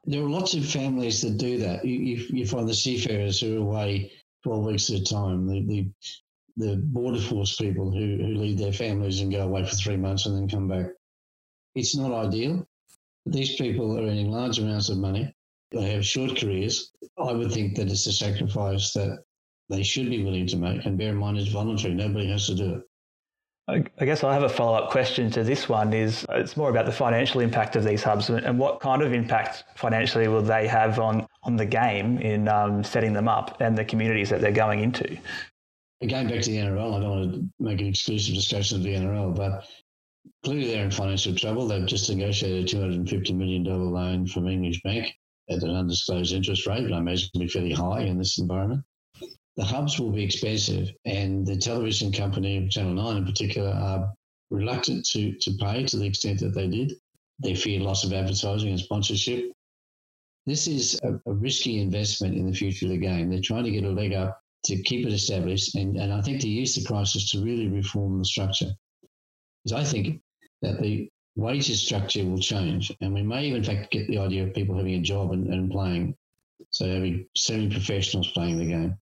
There 0.04 0.22
are 0.22 0.28
lots 0.28 0.54
of 0.54 0.64
families 0.64 1.20
that 1.22 1.38
do 1.38 1.58
that. 1.58 1.84
You, 1.84 1.98
you, 1.98 2.26
you 2.30 2.46
find 2.46 2.68
the 2.68 2.74
seafarers 2.74 3.40
who 3.40 3.56
are 3.56 3.60
away 3.60 4.12
12 4.44 4.64
weeks 4.64 4.90
at 4.90 5.00
a 5.00 5.04
time, 5.04 5.46
the, 5.46 5.62
the, 5.66 5.90
the 6.56 6.76
border 6.76 7.20
force 7.20 7.56
people 7.56 7.90
who, 7.90 8.18
who 8.18 8.34
leave 8.34 8.58
their 8.58 8.72
families 8.72 9.20
and 9.20 9.32
go 9.32 9.42
away 9.42 9.64
for 9.64 9.74
three 9.74 9.96
months 9.96 10.26
and 10.26 10.36
then 10.36 10.48
come 10.48 10.68
back. 10.68 10.86
It's 11.74 11.96
not 11.96 12.12
ideal. 12.12 12.66
These 13.26 13.56
people 13.56 13.98
are 13.98 14.02
earning 14.02 14.30
large 14.30 14.58
amounts 14.58 14.88
of 14.88 14.98
money 14.98 15.34
they 15.72 15.90
have 15.90 16.04
short 16.04 16.36
careers, 16.36 16.92
I 17.18 17.32
would 17.32 17.50
think 17.50 17.76
that 17.76 17.90
it's 17.90 18.06
a 18.06 18.12
sacrifice 18.12 18.92
that 18.92 19.24
they 19.68 19.82
should 19.82 20.10
be 20.10 20.22
willing 20.22 20.46
to 20.48 20.56
make. 20.56 20.84
And 20.84 20.98
bear 20.98 21.10
in 21.10 21.16
mind, 21.16 21.38
it's 21.38 21.50
voluntary. 21.50 21.94
Nobody 21.94 22.28
has 22.28 22.46
to 22.46 22.54
do 22.54 22.74
it. 22.74 22.82
I 23.72 24.04
guess 24.04 24.22
I 24.22 24.34
have 24.34 24.42
a 24.42 24.48
follow 24.48 24.76
up 24.76 24.90
question 24.90 25.30
to 25.30 25.42
this 25.42 25.68
one. 25.68 25.92
Is 25.92 26.26
it's 26.30 26.56
more 26.56 26.68
about 26.68 26.86
the 26.86 26.92
financial 26.92 27.40
impact 27.40 27.76
of 27.76 27.84
these 27.84 28.02
hubs 28.02 28.28
and 28.28 28.58
what 28.58 28.80
kind 28.80 29.02
of 29.02 29.12
impact 29.12 29.64
financially 29.76 30.28
will 30.28 30.42
they 30.42 30.66
have 30.66 30.98
on 30.98 31.26
on 31.44 31.56
the 31.56 31.64
game 31.64 32.18
in 32.18 32.48
um, 32.48 32.84
setting 32.84 33.12
them 33.12 33.28
up 33.28 33.60
and 33.60 33.76
the 33.76 33.84
communities 33.84 34.28
that 34.30 34.40
they're 34.40 34.52
going 34.52 34.80
into. 34.80 35.16
Again, 36.02 36.28
back 36.28 36.42
to 36.42 36.50
the 36.50 36.56
NRL, 36.56 36.96
I 36.96 37.00
don't 37.00 37.10
want 37.10 37.34
to 37.34 37.48
make 37.60 37.80
an 37.80 37.86
exclusive 37.86 38.34
discussion 38.34 38.78
of 38.78 38.84
the 38.84 38.94
NRL, 38.94 39.34
but 39.34 39.64
clearly 40.44 40.72
they're 40.72 40.84
in 40.84 40.90
financial 40.90 41.34
trouble. 41.34 41.66
They've 41.66 41.86
just 41.86 42.10
negotiated 42.10 42.74
a 42.74 42.76
$250 42.76 43.34
million 43.34 43.64
loan 43.64 44.26
from 44.26 44.48
English 44.48 44.82
Bank 44.82 45.14
at 45.48 45.62
an 45.62 45.70
undisclosed 45.70 46.32
interest 46.32 46.66
rate, 46.66 46.82
but 46.82 46.92
I 46.92 46.98
imagine 46.98 47.28
it 47.32 47.38
will 47.38 47.44
be 47.46 47.48
fairly 47.48 47.72
high 47.72 48.02
in 48.02 48.18
this 48.18 48.38
environment 48.38 48.84
the 49.56 49.64
hubs 49.64 50.00
will 50.00 50.10
be 50.10 50.24
expensive, 50.24 50.90
and 51.04 51.46
the 51.46 51.56
television 51.56 52.10
company, 52.10 52.66
Channel 52.68 52.94
9 52.94 53.16
in 53.18 53.24
particular, 53.26 53.70
are 53.70 54.12
reluctant 54.50 55.04
to, 55.06 55.32
to 55.38 55.52
pay 55.60 55.84
to 55.84 55.98
the 55.98 56.06
extent 56.06 56.40
that 56.40 56.54
they 56.54 56.68
did. 56.68 56.94
They 57.42 57.54
fear 57.54 57.80
loss 57.80 58.04
of 58.04 58.12
advertising 58.12 58.70
and 58.70 58.80
sponsorship. 58.80 59.52
This 60.46 60.66
is 60.66 60.98
a, 61.02 61.20
a 61.26 61.34
risky 61.34 61.80
investment 61.80 62.34
in 62.34 62.46
the 62.46 62.56
future 62.56 62.86
of 62.86 62.92
the 62.92 62.98
game. 62.98 63.30
They're 63.30 63.40
trying 63.42 63.64
to 63.64 63.70
get 63.70 63.84
a 63.84 63.90
leg 63.90 64.14
up 64.14 64.40
to 64.64 64.82
keep 64.82 65.06
it 65.06 65.12
established, 65.12 65.74
and, 65.74 65.96
and 65.96 66.12
I 66.12 66.22
think 66.22 66.40
to 66.40 66.48
use 66.48 66.74
the 66.74 66.84
crisis 66.84 67.30
to 67.30 67.44
really 67.44 67.68
reform 67.68 68.18
the 68.18 68.24
structure. 68.24 68.70
Because 69.64 69.80
I 69.80 69.84
think 69.84 70.22
that 70.62 70.80
the 70.80 71.10
wages 71.36 71.84
structure 71.84 72.24
will 72.24 72.38
change, 72.38 72.90
and 73.00 73.12
we 73.12 73.22
may 73.22 73.46
even, 73.46 73.58
in 73.58 73.64
fact, 73.64 73.92
get 73.92 74.08
the 74.08 74.18
idea 74.18 74.44
of 74.44 74.54
people 74.54 74.76
having 74.76 74.94
a 74.94 75.00
job 75.00 75.32
and, 75.32 75.52
and 75.52 75.70
playing, 75.70 76.14
so 76.70 76.86
having 76.86 77.26
semi 77.36 77.68
professionals 77.68 78.30
playing 78.30 78.58
the 78.58 78.66
game 78.66 78.96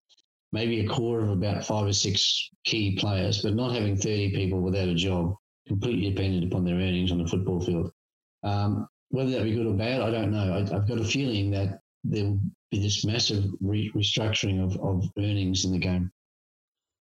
maybe 0.53 0.85
a 0.85 0.89
core 0.89 1.21
of 1.21 1.31
about 1.31 1.65
five 1.65 1.87
or 1.87 1.93
six 1.93 2.51
key 2.65 2.97
players, 2.97 3.43
but 3.43 3.55
not 3.55 3.75
having 3.75 3.97
30 3.97 4.35
people 4.35 4.61
without 4.61 4.89
a 4.89 4.95
job, 4.95 5.35
completely 5.67 6.11
dependent 6.11 6.51
upon 6.51 6.65
their 6.65 6.77
earnings 6.77 7.13
on 7.13 7.23
the 7.23 7.29
football 7.29 7.61
field. 7.61 7.91
Um, 8.43 8.89
whether 9.11 9.31
that 9.31 9.45
be 9.45 9.55
good 9.55 9.67
or 9.67 9.75
bad, 9.75 10.03
I 10.03 10.11
don't 10.11 10.31
know. 10.31 10.55
I, 10.55 10.59
have 10.75 10.89
got 10.89 10.99
a 10.99 11.05
feeling 11.05 11.51
that 11.53 11.81
there'll 12.05 12.39
be 12.71 12.81
this 12.81 13.05
massive 13.05 13.45
re- 13.61 13.91
restructuring 13.95 14.63
of, 14.63 14.77
of 14.81 15.11
earnings 15.19 15.65
in 15.65 15.73
the 15.73 15.79
game. 15.79 16.11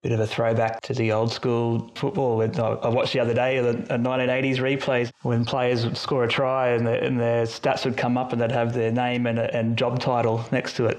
Bit 0.04 0.14
of 0.14 0.20
a 0.20 0.26
throwback 0.26 0.82
to 0.82 0.96
the 0.96 1.12
old 1.12 1.32
school 1.32 1.92
football. 1.94 2.42
I 2.42 2.90
watched 2.90 3.14
the 3.14 3.20
other 3.20 3.36
day 3.36 3.60
the 3.62 3.74
1980s 3.74 4.58
replays 4.58 5.12
when 5.22 5.46
players 5.46 5.86
would 5.86 5.96
score 5.96 6.24
a 6.24 6.28
try 6.28 6.70
and, 6.70 6.88
and 6.88 7.20
their 7.20 7.44
stats 7.46 7.86
would 7.86 7.98
come 7.98 8.18
up 8.18 8.34
and 8.34 8.42
they'd 8.42 8.52
have 8.52 8.74
their 8.74 8.92
name 8.92 9.28
and, 9.28 9.38
and 9.38 9.78
job 9.78 10.00
title 10.00 10.44
next 10.52 10.76
to 10.78 10.88
it. 10.88 10.98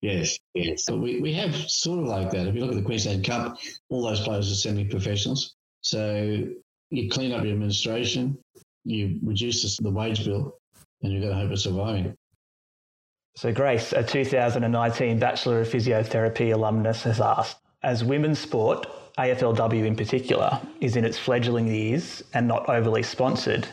Yes, 0.00 0.38
yes. 0.54 0.84
So 0.84 0.96
we, 0.96 1.20
we 1.20 1.32
have 1.34 1.54
sort 1.54 1.98
of 1.98 2.06
like 2.06 2.30
that. 2.30 2.46
If 2.46 2.54
you 2.54 2.62
look 2.62 2.70
at 2.70 2.76
the 2.76 2.82
Queensland 2.82 3.24
Cup, 3.24 3.58
all 3.90 4.02
those 4.02 4.20
players 4.20 4.50
are 4.50 4.54
semi 4.54 4.84
professionals. 4.84 5.54
So 5.80 6.44
you 6.90 7.10
clean 7.10 7.32
up 7.32 7.44
your 7.44 7.52
administration, 7.52 8.38
you 8.84 9.18
reduce 9.22 9.76
the 9.76 9.90
wage 9.90 10.24
bill, 10.24 10.54
and 11.02 11.12
you've 11.12 11.22
got 11.22 11.32
a 11.32 11.34
hope 11.34 11.52
of 11.52 11.60
surviving. 11.60 12.14
So, 13.36 13.52
Grace, 13.52 13.92
a 13.92 14.02
2019 14.02 15.18
Bachelor 15.18 15.60
of 15.60 15.68
Physiotherapy 15.68 16.52
alumnus, 16.52 17.04
has 17.04 17.20
asked 17.20 17.58
As 17.84 18.02
women's 18.02 18.40
sport, 18.40 18.86
AFLW 19.16 19.86
in 19.86 19.94
particular, 19.94 20.60
is 20.80 20.96
in 20.96 21.04
its 21.04 21.18
fledgling 21.18 21.68
years 21.68 22.24
and 22.34 22.48
not 22.48 22.68
overly 22.68 23.04
sponsored, 23.04 23.68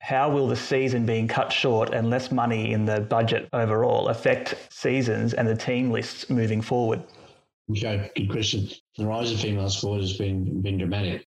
how 0.00 0.30
will 0.30 0.48
the 0.48 0.56
season 0.56 1.06
being 1.06 1.28
cut 1.28 1.52
short 1.52 1.94
and 1.94 2.10
less 2.10 2.32
money 2.32 2.72
in 2.72 2.84
the 2.84 3.00
budget 3.00 3.48
overall 3.52 4.08
affect 4.08 4.56
seasons 4.70 5.34
and 5.34 5.46
the 5.46 5.54
team 5.54 5.90
lists 5.90 6.28
moving 6.28 6.60
forward? 6.62 7.02
Okay, 7.70 8.10
good 8.16 8.30
question. 8.30 8.68
The 8.96 9.06
rise 9.06 9.30
of 9.30 9.40
female 9.40 9.68
sport 9.70 10.00
has 10.00 10.16
been 10.16 10.60
been 10.62 10.78
dramatic 10.78 11.26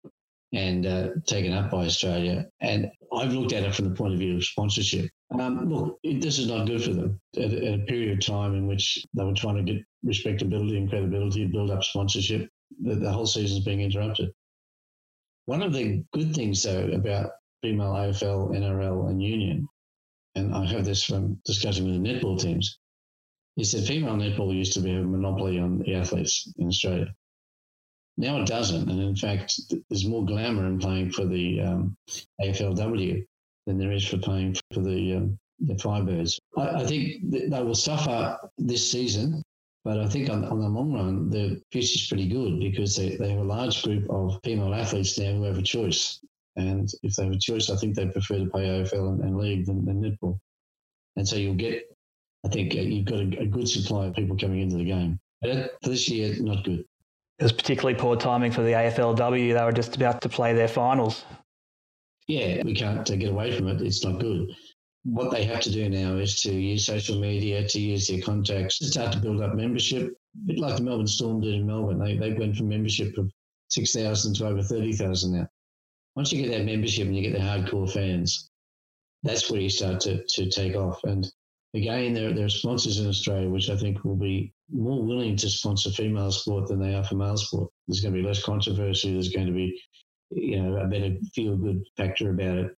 and 0.52 0.86
uh, 0.86 1.08
taken 1.26 1.52
up 1.52 1.70
by 1.70 1.84
Australia. 1.84 2.46
And 2.60 2.90
I've 3.14 3.32
looked 3.32 3.52
at 3.52 3.62
it 3.62 3.74
from 3.74 3.88
the 3.88 3.94
point 3.94 4.14
of 4.14 4.18
view 4.18 4.36
of 4.36 4.44
sponsorship. 4.44 5.08
Um, 5.38 5.70
look, 5.70 5.98
this 6.02 6.38
is 6.38 6.48
not 6.48 6.66
good 6.66 6.82
for 6.82 6.92
them 6.92 7.20
at, 7.36 7.52
at, 7.52 7.80
a 7.80 7.84
period 7.86 8.12
of 8.12 8.26
time 8.26 8.54
in 8.54 8.66
which 8.66 9.04
they 9.14 9.24
were 9.24 9.32
trying 9.32 9.64
to 9.64 9.72
get 9.72 9.82
respectability 10.02 10.76
and 10.76 10.90
credibility, 10.90 11.46
build 11.46 11.70
up 11.70 11.82
sponsorship. 11.84 12.50
The, 12.82 12.96
the 12.96 13.10
whole 13.10 13.26
season 13.26 13.58
is 13.58 13.64
being 13.64 13.80
interrupted. 13.80 14.30
One 15.46 15.62
of 15.62 15.72
the 15.72 16.04
good 16.12 16.34
things, 16.34 16.62
though, 16.62 16.88
about 16.92 17.30
female 17.62 17.92
AFL, 17.92 18.50
NRL, 18.50 19.08
and 19.08 19.22
union, 19.22 19.68
and 20.34 20.54
I 20.54 20.66
have 20.66 20.84
this 20.84 21.04
from 21.04 21.40
discussing 21.44 21.84
with 21.84 22.02
the 22.02 22.08
netball 22.08 22.40
teams, 22.40 22.78
He 23.56 23.64
said 23.64 23.84
female 23.84 24.16
netball 24.16 24.54
used 24.54 24.72
to 24.74 24.80
be 24.80 24.92
a 24.92 25.02
monopoly 25.02 25.58
on 25.58 25.78
the 25.78 25.94
athletes 25.94 26.52
in 26.58 26.68
Australia. 26.68 27.14
Now 28.16 28.40
it 28.40 28.46
doesn't, 28.46 28.90
and 28.90 29.00
in 29.00 29.16
fact, 29.16 29.60
there's 29.88 30.06
more 30.06 30.24
glamour 30.24 30.66
in 30.66 30.78
playing 30.78 31.12
for 31.12 31.24
the 31.24 31.60
um, 31.60 31.96
AFLW 32.40 33.24
than 33.66 33.78
there 33.78 33.92
is 33.92 34.06
for 34.06 34.18
playing 34.18 34.56
for 34.72 34.80
the 34.80 35.14
um, 35.14 35.38
the 35.60 35.74
Firebirds. 35.74 36.38
I, 36.56 36.82
I 36.82 36.86
think 36.86 37.30
they 37.30 37.62
will 37.62 37.74
suffer 37.74 38.38
this 38.58 38.90
season, 38.90 39.42
but 39.84 40.00
I 40.00 40.08
think 40.08 40.28
on, 40.28 40.44
on 40.44 40.60
the 40.60 40.68
long 40.68 40.92
run, 40.92 41.30
the 41.30 41.62
future 41.70 41.94
is 41.94 42.06
pretty 42.08 42.28
good 42.28 42.58
because 42.60 42.96
they, 42.96 43.16
they 43.16 43.30
have 43.30 43.40
a 43.40 43.44
large 43.44 43.82
group 43.82 44.08
of 44.10 44.40
female 44.44 44.74
athletes 44.74 45.18
now 45.18 45.32
who 45.32 45.44
have 45.44 45.58
a 45.58 45.62
choice. 45.62 46.20
And 46.56 46.90
if 47.02 47.14
they 47.14 47.24
have 47.24 47.32
a 47.32 47.38
choice, 47.38 47.70
I 47.70 47.76
think 47.76 47.94
they 47.94 48.06
prefer 48.06 48.38
to 48.38 48.46
play 48.46 48.66
AFL 48.66 49.08
and, 49.08 49.20
and 49.20 49.38
league 49.38 49.66
than, 49.66 49.84
than 49.84 50.02
netball. 50.02 50.38
And 51.16 51.26
so 51.26 51.36
you'll 51.36 51.54
get, 51.54 51.84
I 52.44 52.48
think, 52.48 52.74
uh, 52.74 52.80
you've 52.80 53.06
got 53.06 53.20
a, 53.20 53.42
a, 53.42 53.46
good 53.46 53.68
supply 53.68 54.06
of 54.06 54.14
people 54.14 54.36
coming 54.36 54.60
into 54.60 54.76
the 54.76 54.84
game. 54.84 55.18
But 55.40 55.76
this 55.82 56.08
year, 56.08 56.34
not 56.40 56.64
good. 56.64 56.84
It 57.38 57.42
was 57.42 57.52
particularly 57.52 57.98
poor 57.98 58.16
timing 58.16 58.52
for 58.52 58.62
the 58.62 58.72
AFLW. 58.72 59.54
They 59.54 59.64
were 59.64 59.72
just 59.72 59.96
about 59.96 60.20
to 60.22 60.28
play 60.28 60.52
their 60.52 60.68
finals. 60.68 61.24
Yeah, 62.28 62.62
we 62.64 62.74
can't 62.74 63.10
uh, 63.10 63.16
get 63.16 63.30
away 63.30 63.56
from 63.56 63.68
it. 63.68 63.80
It's 63.80 64.04
not 64.04 64.20
good. 64.20 64.48
What 65.04 65.32
they 65.32 65.44
have 65.44 65.60
to 65.62 65.72
do 65.72 65.88
now 65.88 66.14
is 66.16 66.40
to 66.42 66.52
use 66.52 66.86
social 66.86 67.18
media, 67.18 67.66
to 67.66 67.80
use 67.80 68.06
their 68.06 68.20
contacts, 68.20 68.78
to 68.78 68.86
start 68.86 69.12
to 69.12 69.18
build 69.18 69.42
up 69.42 69.54
membership. 69.54 70.12
A 70.12 70.46
bit 70.46 70.58
like 70.58 70.76
the 70.76 70.82
Melbourne 70.82 71.08
Storm 71.08 71.40
did 71.40 71.54
in 71.54 71.66
Melbourne. 71.66 71.98
They, 71.98 72.16
they 72.16 72.32
went 72.34 72.56
from 72.56 72.68
membership 72.68 73.18
of 73.18 73.30
6,000 73.70 74.34
to 74.34 74.46
over 74.46 74.62
30,000 74.62 75.32
now 75.32 75.48
once 76.14 76.32
you 76.32 76.42
get 76.42 76.50
that 76.50 76.64
membership 76.64 77.06
and 77.06 77.16
you 77.16 77.22
get 77.22 77.32
the 77.32 77.44
hardcore 77.44 77.90
fans, 77.90 78.50
that's 79.22 79.50
where 79.50 79.60
you 79.60 79.70
start 79.70 80.00
to, 80.00 80.24
to 80.24 80.50
take 80.50 80.74
off. 80.74 81.02
And 81.04 81.26
again, 81.74 82.12
there, 82.12 82.32
there 82.32 82.46
are 82.46 82.50
sponsors 82.50 82.98
in 82.98 83.08
Australia 83.08 83.48
which 83.48 83.70
I 83.70 83.76
think 83.76 84.04
will 84.04 84.16
be 84.16 84.52
more 84.72 85.02
willing 85.02 85.36
to 85.36 85.48
sponsor 85.48 85.90
female 85.90 86.32
sport 86.32 86.68
than 86.68 86.80
they 86.80 86.94
are 86.94 87.04
for 87.04 87.14
male 87.14 87.36
sport. 87.36 87.70
There's 87.86 88.00
going 88.00 88.14
to 88.14 88.20
be 88.20 88.26
less 88.26 88.42
controversy. 88.42 89.12
There's 89.12 89.30
going 89.30 89.46
to 89.46 89.52
be, 89.52 89.80
you 90.30 90.62
know, 90.62 90.78
a 90.78 90.86
better 90.86 91.14
feel 91.34 91.56
good 91.56 91.82
factor 91.96 92.30
about 92.30 92.58
it. 92.58 92.76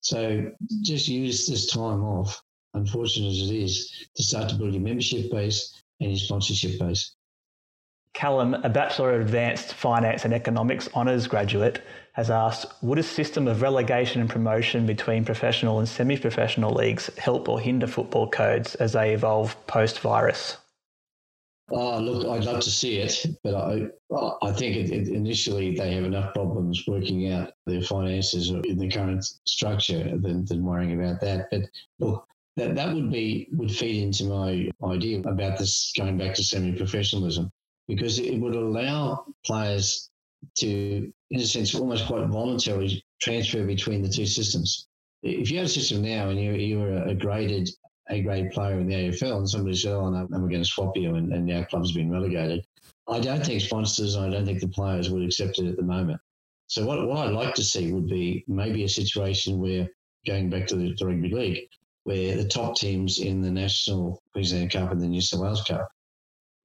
So 0.00 0.50
just 0.82 1.06
use 1.08 1.46
this 1.46 1.70
time 1.70 2.02
off, 2.02 2.42
unfortunate 2.74 3.28
as 3.28 3.50
it 3.50 3.54
is, 3.54 4.08
to 4.16 4.22
start 4.22 4.48
to 4.48 4.56
build 4.56 4.74
your 4.74 4.82
membership 4.82 5.30
base 5.30 5.80
and 6.00 6.10
your 6.10 6.18
sponsorship 6.18 6.80
base. 6.80 7.14
Callum, 8.14 8.54
a 8.54 8.68
Bachelor 8.68 9.14
of 9.14 9.22
Advanced 9.22 9.72
Finance 9.74 10.24
and 10.24 10.34
Economics 10.34 10.88
Honours 10.94 11.26
graduate, 11.26 11.82
has 12.12 12.30
asked 12.30 12.66
Would 12.82 12.98
a 12.98 13.02
system 13.02 13.48
of 13.48 13.62
relegation 13.62 14.20
and 14.20 14.30
promotion 14.30 14.86
between 14.86 15.24
professional 15.24 15.78
and 15.78 15.88
semi 15.88 16.16
professional 16.16 16.72
leagues 16.72 17.10
help 17.18 17.48
or 17.48 17.60
hinder 17.60 17.86
football 17.86 18.28
codes 18.28 18.74
as 18.76 18.92
they 18.92 19.14
evolve 19.14 19.56
post 19.66 20.00
virus? 20.00 20.58
Oh, 21.70 21.98
look, 21.98 22.26
I'd 22.26 22.44
love 22.44 22.60
to 22.60 22.70
see 22.70 22.98
it, 22.98 23.24
but 23.42 23.54
I, 23.54 23.86
I 24.42 24.52
think 24.52 24.76
it, 24.76 24.90
it, 24.90 25.08
initially 25.08 25.74
they 25.74 25.94
have 25.94 26.04
enough 26.04 26.34
problems 26.34 26.84
working 26.86 27.32
out 27.32 27.52
their 27.66 27.80
finances 27.80 28.50
in 28.50 28.78
the 28.78 28.90
current 28.90 29.24
structure 29.46 30.18
than, 30.18 30.44
than 30.44 30.64
worrying 30.64 31.00
about 31.00 31.20
that. 31.22 31.46
But 31.50 31.62
look, 31.98 32.26
that, 32.56 32.74
that 32.74 32.94
would 32.94 33.10
be 33.10 33.48
would 33.52 33.70
feed 33.70 34.02
into 34.02 34.24
my 34.24 34.70
idea 34.84 35.20
about 35.20 35.58
this 35.58 35.92
going 35.96 36.18
back 36.18 36.34
to 36.34 36.44
semi-professionalism 36.44 37.50
because 37.88 38.18
it 38.18 38.38
would 38.38 38.54
allow 38.54 39.24
players 39.46 40.10
to, 40.58 41.12
in 41.30 41.40
a 41.40 41.46
sense, 41.46 41.74
almost 41.74 42.06
quite 42.06 42.26
voluntarily 42.26 43.04
transfer 43.20 43.64
between 43.64 44.02
the 44.02 44.08
two 44.08 44.26
systems. 44.26 44.88
If 45.22 45.50
you 45.50 45.58
had 45.58 45.66
a 45.66 45.70
system 45.70 46.02
now 46.02 46.30
and 46.30 46.40
you, 46.40 46.52
you 46.52 46.78
were 46.80 47.04
a 47.04 47.14
graded 47.14 47.68
A 48.10 48.20
grade 48.20 48.50
player 48.50 48.80
in 48.80 48.88
the 48.88 48.94
AFL 48.94 49.38
and 49.38 49.48
somebody 49.48 49.76
said, 49.76 49.92
oh, 49.92 50.10
no, 50.10 50.26
we're 50.30 50.48
going 50.48 50.62
to 50.62 50.68
swap 50.68 50.96
you 50.96 51.14
and, 51.14 51.32
and 51.32 51.50
our 51.52 51.64
club's 51.66 51.92
been 51.92 52.10
relegated, 52.10 52.66
I 53.08 53.20
don't 53.20 53.44
think 53.44 53.60
sponsors, 53.60 54.16
I 54.16 54.28
don't 54.28 54.44
think 54.44 54.60
the 54.60 54.68
players 54.68 55.10
would 55.10 55.24
accept 55.24 55.58
it 55.58 55.68
at 55.68 55.76
the 55.76 55.82
moment. 55.82 56.20
So 56.66 56.86
what, 56.86 57.06
what 57.06 57.26
I'd 57.26 57.34
like 57.34 57.54
to 57.54 57.64
see 57.64 57.92
would 57.92 58.08
be 58.08 58.44
maybe 58.48 58.84
a 58.84 58.88
situation 58.88 59.58
where, 59.58 59.88
going 60.26 60.50
back 60.50 60.66
to 60.68 60.76
the, 60.76 60.94
the 60.98 61.06
rugby 61.06 61.28
league, 61.28 61.68
where 62.04 62.36
the 62.36 62.48
top 62.48 62.76
teams 62.76 63.20
in 63.20 63.42
the 63.42 63.50
National 63.50 64.22
Queensland 64.32 64.70
Cup 64.70 64.90
and 64.90 65.00
the 65.00 65.06
New 65.06 65.20
South 65.20 65.40
Wales 65.40 65.62
Cup 65.64 65.88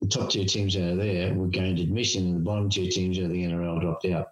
the 0.01 0.07
top 0.07 0.29
two 0.29 0.45
teams 0.45 0.75
out 0.75 0.91
of 0.91 0.97
there 0.97 1.33
were 1.33 1.47
gained 1.47 1.79
admission, 1.79 2.27
and 2.27 2.35
the 2.35 2.39
bottom 2.39 2.69
two 2.69 2.87
teams 2.89 3.17
out 3.17 3.25
of 3.25 3.31
the 3.31 3.43
NRL 3.43 3.81
dropped 3.81 4.05
out. 4.05 4.27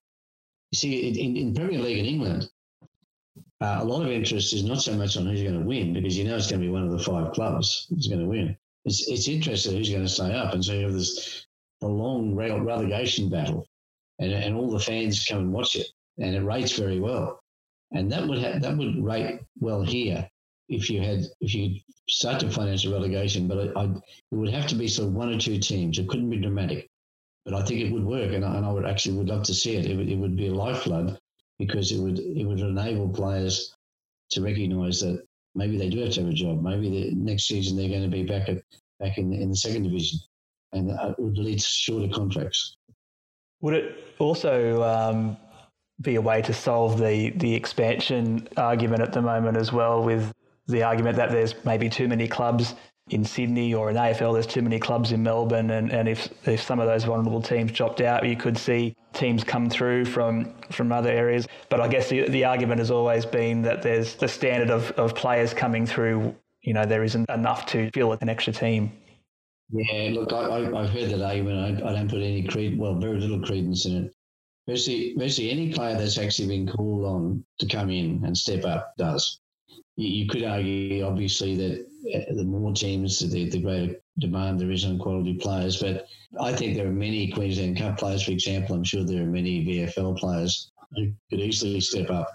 You 0.71 0.77
see, 0.77 1.07
in, 1.07 1.35
in 1.35 1.53
Premier 1.53 1.79
League 1.79 1.99
in 1.99 2.05
England, 2.05 2.49
uh, 3.61 3.79
a 3.79 3.85
lot 3.85 4.03
of 4.03 4.11
interest 4.11 4.53
is 4.53 4.63
not 4.63 4.81
so 4.81 4.93
much 4.93 5.17
on 5.17 5.25
who's 5.25 5.41
going 5.41 5.59
to 5.59 5.65
win 5.65 5.93
because 5.93 6.17
you 6.17 6.25
know 6.25 6.35
it's 6.35 6.49
going 6.49 6.61
to 6.61 6.67
be 6.67 6.71
one 6.71 6.83
of 6.83 6.91
the 6.91 6.99
five 6.99 7.31
clubs 7.33 7.87
who's 7.89 8.07
going 8.07 8.19
to 8.19 8.27
win. 8.27 8.57
It's 8.83 9.07
it's 9.07 9.27
interested 9.27 9.73
who's 9.73 9.89
going 9.89 10.03
to 10.03 10.09
stay 10.09 10.33
up, 10.33 10.53
and 10.53 10.63
so 10.63 10.73
you 10.73 10.83
have 10.83 10.93
this 10.93 11.47
long 11.81 12.35
relegation 12.35 13.29
battle. 13.29 13.67
and, 14.19 14.31
and 14.31 14.55
all 14.55 14.69
the 14.69 14.79
fans 14.79 15.25
come 15.25 15.39
and 15.39 15.53
watch 15.53 15.75
it, 15.75 15.87
and 16.19 16.35
it 16.35 16.43
rates 16.43 16.77
very 16.77 16.99
well. 16.99 17.41
And 17.91 18.11
that 18.11 18.27
would 18.27 18.39
have, 18.39 18.61
that 18.61 18.77
would 18.77 19.03
rate 19.03 19.39
well 19.59 19.81
here 19.81 20.29
if 20.69 20.89
you 20.89 21.01
had 21.01 21.25
if 21.41 21.53
you 21.53 21.79
start 22.09 22.39
to 22.39 22.49
financial 22.49 22.93
relegation, 22.93 23.47
but 23.47 23.57
I, 23.75 23.81
I, 23.81 23.83
it 23.85 24.35
would 24.35 24.53
have 24.53 24.67
to 24.67 24.75
be 24.75 24.87
sort 24.87 25.07
of 25.07 25.13
one 25.13 25.33
or 25.33 25.39
two 25.39 25.59
teams. 25.59 25.97
It 25.97 26.07
couldn't 26.07 26.29
be 26.29 26.37
dramatic, 26.37 26.89
but 27.45 27.53
I 27.53 27.63
think 27.63 27.81
it 27.81 27.91
would 27.91 28.03
work, 28.03 28.31
and 28.33 28.45
I, 28.45 28.57
and 28.57 28.65
I 28.65 28.71
would 28.71 28.85
actually 28.85 29.17
would 29.17 29.29
love 29.29 29.43
to 29.43 29.53
see 29.53 29.75
it. 29.75 29.85
It 29.85 29.95
would, 29.95 30.09
it 30.09 30.17
would 30.17 30.35
be 30.35 30.47
a 30.47 30.53
lifeblood 30.53 31.19
because 31.59 31.91
it 31.91 31.99
would 31.99 32.19
it 32.19 32.45
would 32.45 32.59
enable 32.59 33.09
players 33.09 33.75
to 34.31 34.41
recognise 34.41 34.99
that 35.01 35.23
maybe 35.53 35.77
they 35.77 35.89
do 35.89 35.99
have 35.99 36.13
to 36.13 36.21
have 36.21 36.29
a 36.29 36.33
job. 36.33 36.61
Maybe 36.61 36.89
the 36.89 37.15
next 37.15 37.47
season 37.47 37.77
they're 37.77 37.89
going 37.89 38.03
to 38.03 38.07
be 38.09 38.23
back 38.23 38.49
at 38.49 38.57
back 38.99 39.17
in 39.17 39.33
in 39.33 39.49
the 39.49 39.55
second 39.55 39.83
division, 39.83 40.19
and 40.73 40.89
it 40.89 41.19
would 41.19 41.37
lead 41.37 41.59
to 41.59 41.67
shorter 41.67 42.11
contracts. 42.13 42.77
Would 43.61 43.73
it 43.73 44.15
also 44.19 44.83
um, 44.83 45.37
be 46.01 46.15
a 46.15 46.21
way 46.21 46.41
to 46.41 46.53
solve 46.53 46.99
the 46.99 47.31
the 47.31 47.53
expansion 47.53 48.47
argument 48.57 49.01
at 49.01 49.13
the 49.13 49.21
moment 49.21 49.57
as 49.57 49.71
well, 49.71 50.03
with 50.03 50.33
the 50.67 50.83
argument 50.83 51.17
that 51.17 51.31
there's 51.31 51.53
maybe 51.65 51.89
too 51.89 52.07
many 52.07 52.27
clubs 52.27 52.75
in 53.09 53.23
Sydney 53.23 53.73
or 53.73 53.91
in 53.91 53.95
AFL, 53.97 54.33
there's 54.33 54.47
too 54.47 54.63
many 54.63 54.79
clubs 54.79 55.11
in 55.11 55.21
Melbourne, 55.21 55.69
and, 55.69 55.91
and 55.91 56.09
if 56.09 56.27
if 56.47 56.61
some 56.61 56.79
of 56.79 56.87
those 56.87 57.03
vulnerable 57.03 57.41
teams 57.41 57.71
dropped 57.71 58.01
out, 58.01 58.27
you 58.27 58.35
could 58.35 58.57
see 58.57 58.95
teams 59.13 59.43
come 59.43 59.69
through 59.69 60.05
from 60.05 60.55
from 60.71 60.91
other 60.91 61.11
areas. 61.11 61.47
But 61.69 61.81
I 61.81 61.87
guess 61.87 62.09
the, 62.09 62.27
the 62.29 62.45
argument 62.45 62.79
has 62.79 62.89
always 62.89 63.25
been 63.25 63.61
that 63.61 63.83
there's 63.83 64.15
the 64.15 64.27
standard 64.27 64.71
of, 64.71 64.91
of 64.93 65.13
players 65.13 65.53
coming 65.53 65.85
through. 65.85 66.35
You 66.61 66.73
know, 66.73 66.85
there 66.85 67.03
isn't 67.03 67.29
enough 67.29 67.67
to 67.67 67.91
fill 67.91 68.13
an 68.13 68.27
extra 68.27 68.51
team. 68.51 68.91
Yeah, 69.71 70.11
look, 70.13 70.33
I, 70.33 70.61
have 70.61 70.89
heard 70.89 71.11
that 71.11 71.21
argument. 71.21 71.83
I, 71.83 71.89
I 71.89 71.93
don't 71.93 72.09
put 72.09 72.21
any 72.21 72.43
credence, 72.43 72.79
well, 72.79 72.95
very 72.95 73.19
little 73.19 73.41
credence 73.41 73.85
in 73.85 74.05
it. 74.05 74.15
Virtually, 74.67 75.13
virtually 75.15 75.51
any 75.51 75.71
player 75.71 75.95
that's 75.95 76.17
actually 76.17 76.47
been 76.47 76.67
called 76.67 77.05
on 77.05 77.45
to 77.59 77.67
come 77.67 77.91
in 77.91 78.23
and 78.25 78.35
step 78.35 78.65
up 78.65 78.93
does 78.97 79.39
you, 79.97 80.27
could 80.27 80.43
argue, 80.43 81.03
obviously, 81.05 81.55
that 81.55 81.85
uh, 82.13 82.33
the 82.33 82.43
more 82.43 82.73
teams, 82.73 83.19
the, 83.19 83.49
the 83.49 83.61
greater 83.61 83.95
demand 84.19 84.59
there 84.59 84.71
is 84.71 84.85
on 84.85 84.99
quality 84.99 85.35
players. 85.35 85.81
But 85.81 86.07
I 86.39 86.53
think 86.53 86.75
there 86.75 86.87
are 86.87 86.91
many 86.91 87.31
Queensland 87.31 87.77
Cup 87.77 87.97
players, 87.97 88.23
for 88.23 88.31
example. 88.31 88.75
I'm 88.75 88.83
sure 88.83 89.03
there 89.03 89.23
are 89.23 89.27
many 89.27 89.65
VFL 89.65 90.17
players 90.17 90.71
who 90.95 91.11
could 91.29 91.39
easily 91.39 91.79
step 91.81 92.09
up. 92.09 92.29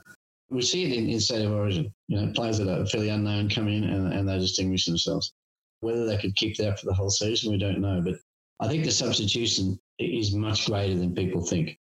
We 0.50 0.62
see 0.62 0.84
it 0.84 0.96
in, 0.96 1.08
in 1.08 1.20
state 1.20 1.44
of 1.44 1.52
origin. 1.52 1.92
You 2.08 2.20
know, 2.20 2.32
players 2.32 2.58
that 2.58 2.68
are 2.68 2.86
fairly 2.86 3.10
unknown 3.10 3.48
come 3.48 3.68
in 3.68 3.84
and, 3.84 4.12
and 4.12 4.28
they 4.28 4.38
distinguish 4.38 4.84
themselves. 4.84 5.32
Whether 5.80 6.06
they 6.06 6.18
could 6.18 6.36
keep 6.36 6.56
that 6.56 6.78
for 6.78 6.86
the 6.86 6.94
whole 6.94 7.10
season, 7.10 7.52
we 7.52 7.58
don't 7.58 7.80
know. 7.80 8.00
But 8.04 8.16
I 8.58 8.68
think 8.68 8.84
the 8.84 8.90
substitution 8.90 9.78
is 9.98 10.34
much 10.34 10.66
greater 10.66 10.98
than 10.98 11.14
people 11.14 11.42
think. 11.42 11.78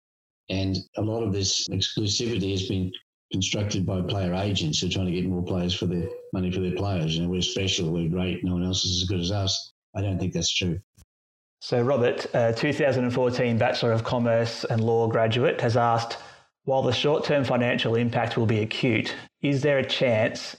And 0.49 0.77
a 0.97 1.03
lot 1.03 1.23
of 1.23 1.33
this 1.33 1.67
exclusivity 1.69 2.53
has 2.53 2.69
been 2.69 2.93
constructed 3.33 3.85
by 3.85 4.01
player 4.03 4.35
agents 4.35 4.81
who 4.81 4.87
are 4.87 4.91
trying 4.91 5.07
to 5.07 5.13
get 5.13 5.27
more 5.27 5.43
players 5.43 5.75
for 5.75 5.87
their 5.87 6.09
money 6.33 6.51
for 6.51 6.61
their 6.61 6.77
players. 6.77 7.17
You 7.17 7.25
know, 7.25 7.29
we're 7.29 7.43
special, 7.43 7.91
we're 7.91 8.09
great, 8.09 8.45
no 8.45 8.55
one 8.55 8.65
else 8.65 8.85
is 8.85 9.03
as 9.03 9.09
good 9.09 9.21
as 9.21 9.31
us. 9.31 9.73
I 9.95 10.03
don't 10.03 10.19
think 10.19 10.33
that's 10.33 10.55
true. 10.55 10.79
So, 11.61 11.83
Robert, 11.83 12.27
uh, 12.35 12.53
a 12.53 12.55
2014 12.55 13.59
Bachelor 13.59 13.93
of 13.93 14.05
Commerce 14.05 14.65
and 14.65 14.83
Law 14.85 15.09
graduate, 15.09 15.61
has 15.61 15.77
asked 15.77 16.19
While 16.65 16.83
the 16.83 16.93
short 16.93 17.25
term 17.25 17.45
financial 17.45 17.95
impact 17.95 18.37
will 18.37 18.47
be 18.47 18.61
acute, 18.61 19.15
is 19.43 19.63
there 19.63 19.79
a 19.79 19.87
chance 19.87 20.57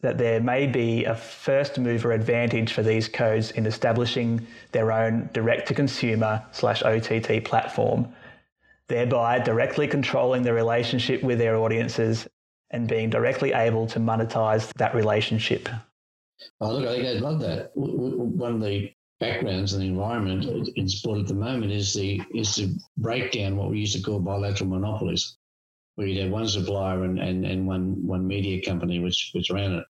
that 0.00 0.16
there 0.16 0.40
may 0.40 0.66
be 0.66 1.04
a 1.04 1.14
first 1.14 1.78
mover 1.78 2.12
advantage 2.12 2.72
for 2.72 2.82
these 2.82 3.06
codes 3.06 3.50
in 3.50 3.66
establishing 3.66 4.46
their 4.72 4.92
own 4.92 5.28
direct 5.34 5.68
to 5.68 5.74
consumer 5.74 6.42
slash 6.52 6.82
OTT 6.82 7.44
platform 7.44 8.08
thereby 8.90 9.38
directly 9.38 9.86
controlling 9.86 10.42
the 10.42 10.52
relationship 10.52 11.22
with 11.22 11.38
their 11.38 11.56
audiences 11.56 12.28
and 12.70 12.86
being 12.86 13.08
directly 13.08 13.52
able 13.52 13.86
to 13.86 13.98
monetize 13.98 14.70
that 14.74 14.94
relationship. 14.94 15.68
Oh, 16.60 16.72
look, 16.72 16.88
I 16.88 16.96
think 16.96 17.06
I'd 17.06 17.22
love 17.22 17.40
that. 17.40 17.70
One 17.74 18.54
of 18.54 18.60
the 18.60 18.92
backgrounds 19.20 19.72
and 19.72 19.82
the 19.82 19.88
environment 19.88 20.68
in 20.76 20.88
sport 20.88 21.20
at 21.20 21.28
the 21.28 21.34
moment 21.34 21.72
is 21.72 21.94
the 21.94 22.20
is 22.34 22.54
to 22.56 22.74
break 22.96 23.32
down 23.32 23.56
what 23.56 23.70
we 23.70 23.78
used 23.78 23.96
to 23.96 24.02
call 24.02 24.18
bilateral 24.18 24.70
monopolies, 24.70 25.36
where 25.94 26.06
you'd 26.06 26.22
have 26.22 26.32
one 26.32 26.48
supplier 26.48 27.04
and, 27.04 27.18
and, 27.18 27.44
and 27.44 27.66
one 27.66 28.06
one 28.06 28.26
media 28.26 28.62
company 28.64 28.98
which 28.98 29.30
which 29.34 29.50
ran 29.50 29.72
it. 29.72 29.84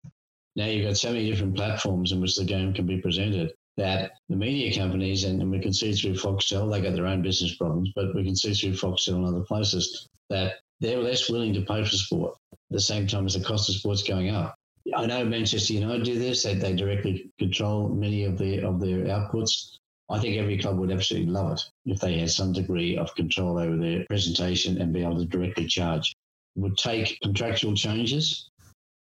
Now 0.56 0.66
you've 0.66 0.88
got 0.88 0.98
so 0.98 1.12
many 1.12 1.30
different 1.30 1.56
platforms 1.56 2.12
in 2.12 2.22
which 2.22 2.36
the 2.36 2.46
game 2.46 2.74
can 2.74 2.88
be 2.88 3.00
presented 3.02 3.54
that 3.78 4.14
the 4.28 4.36
media 4.36 4.76
companies, 4.76 5.24
and, 5.24 5.42
and 5.42 5.52
we 5.52 5.60
can 5.60 5.72
see 5.72 5.94
through 5.94 6.16
Foxtel, 6.16 6.72
they 6.72 6.82
got 6.82 6.94
their 6.94 7.06
own 7.06 7.22
business 7.22 7.56
problems, 7.56 7.92
but 7.96 8.14
we 8.16 8.24
can 8.24 8.36
see 8.36 8.54
through 8.54 8.74
Foxtel 8.74 9.16
and 9.16 9.26
other 9.26 9.44
places 9.44 10.08
that 10.30 10.56
they're 10.82 11.02
less 11.02 11.30
willing 11.30 11.54
to 11.54 11.62
pay 11.62 11.84
for 11.84 11.90
sport 11.92 12.36
at 12.52 12.58
the 12.72 12.82
same 12.82 13.08
time 13.08 13.26
as 13.26 13.36
the 13.36 13.44
cost 13.44 13.70
of 13.70 13.76
sport's 13.76 14.04
going 14.04 14.30
up. 14.30 14.56
I 14.96 15.06
know 15.06 15.24
Manchester 15.26 15.74
United 15.74 16.04
do 16.04 16.18
this; 16.18 16.44
they, 16.44 16.56
they 16.56 16.74
directly 16.74 17.30
control 17.40 17.90
many 17.90 18.24
of 18.24 18.38
their 18.38 18.66
of 18.66 18.80
their 18.80 19.06
outputs. 19.06 19.78
I 20.10 20.20
think 20.20 20.38
every 20.38 20.58
club 20.58 20.78
would 20.78 20.92
absolutely 20.92 21.32
love 21.32 21.54
it 21.54 21.62
if 21.86 22.00
they 22.00 22.20
had 22.20 22.32
some 22.32 22.54
degree 22.54 22.96
of 22.98 23.14
control 23.16 23.60
over 23.60 23.76
their 23.76 24.06
presentation 24.06 24.82
and 24.82 24.94
be 24.94 25.04
able 25.04 25.18
to 25.18 25.26
directly 25.26 25.66
charge. 25.66 26.14
It 26.56 26.62
would 26.62 26.78
take 26.78 27.20
contractual 27.22 27.76
changes. 27.76 28.50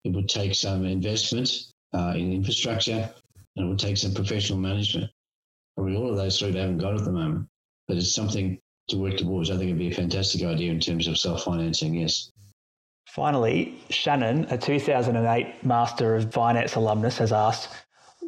It 0.04 0.14
would 0.14 0.30
take 0.30 0.54
some 0.54 0.86
investment 0.86 1.52
uh, 1.94 2.14
in 2.16 2.32
infrastructure 2.32 3.10
and 3.56 3.66
it 3.66 3.70
would 3.70 3.80
take 3.80 3.98
some 3.98 4.14
professional 4.14 4.60
management. 4.60 5.10
Probably 5.76 5.96
all 5.96 6.10
of 6.10 6.18
those 6.18 6.40
three 6.40 6.52
they 6.52 6.60
haven't 6.60 6.80
got 6.80 6.96
at 6.96 7.04
the 7.04 7.12
moment, 7.12 7.48
but 7.88 7.98
it's 7.98 8.14
something 8.14 8.60
to 8.90 8.98
work 8.98 9.18
towards. 9.18 9.50
I 9.50 9.54
think 9.54 9.66
it'd 9.66 9.78
be 9.78 9.92
a 9.92 9.96
fantastic 9.96 10.44
idea 10.44 10.72
in 10.72 10.80
terms 10.80 11.08
of 11.08 11.18
self 11.18 11.44
financing, 11.44 11.96
yes. 11.96 12.32
Finally, 13.08 13.78
Shannon, 13.90 14.46
a 14.50 14.58
2008 14.58 15.66
Master 15.66 16.16
of 16.16 16.32
Finance 16.32 16.76
alumnus, 16.76 17.18
has 17.18 17.34
asked, 17.34 17.70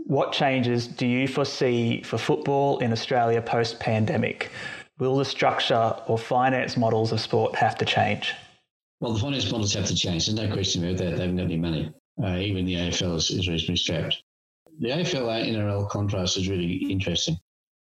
What 0.06 0.34
changes 0.34 0.88
do 0.88 1.06
you 1.06 1.28
foresee 1.28 2.02
for 2.02 2.18
football 2.18 2.80
in 2.80 2.92
Australia 2.92 3.42
post 3.42 3.80
pandemic? 3.80 4.52
Will 5.00 5.18
the 5.18 5.26
structure 5.26 5.96
or 6.08 6.18
finance 6.18 6.78
models 6.78 7.12
of 7.12 7.20
sport 7.20 7.56
have 7.56 7.78
to 7.78 7.86
change? 7.86 8.34
Well, 9.00 9.14
the 9.14 9.20
finance 9.20 9.52
models 9.52 9.74
have 9.74 9.86
to 9.86 9.96
change. 9.96 10.28
There's 10.28 10.48
no 10.48 10.54
question 10.54 10.84
about 10.84 10.98
that. 10.98 11.16
They 11.16 11.22
haven't 11.22 11.38
got 11.38 11.46
any 11.46 11.58
money. 11.58 11.94
Uh, 12.22 12.38
even 12.38 12.66
the 12.66 12.76
AFL 12.76 13.16
is, 13.16 13.32
is 13.32 13.48
reasonably 13.48 13.78
strapped 13.78 14.22
the 14.80 14.90
AFL 14.90 15.48
NRL 15.48 15.90
contrast 15.90 16.38
is 16.38 16.50
really 16.50 16.74
interesting. 16.90 17.38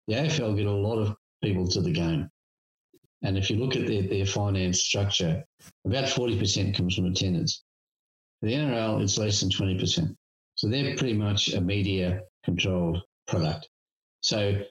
The 0.08 0.16
AFL 0.16 0.56
get 0.56 0.66
a 0.66 0.72
lot 0.72 1.00
of 1.00 1.16
people 1.42 1.68
to 1.70 1.82
the 1.82 1.92
game. 1.92 2.30
And 3.24 3.38
if 3.38 3.50
you 3.50 3.58
look 3.58 3.76
at 3.76 3.88
their, 3.88 4.02
their 4.02 4.26
finance 4.26 4.82
structure, 4.82 5.44
about 5.86 6.06
40% 6.06 6.76
comes 6.76 6.96
from 6.96 7.06
attendance. 7.06 7.64
For 8.40 8.48
the 8.48 8.56
NRL, 8.56 9.02
it's 9.02 9.18
less 9.18 9.40
than 9.40 9.50
20%. 9.50 10.16
So 10.56 10.68
they're 10.68 10.96
pretty 10.98 11.14
much 11.14 11.54
a 11.54 11.62
media 11.62 12.22
controlled 12.44 13.02
product. 13.28 13.70
So 14.22 14.62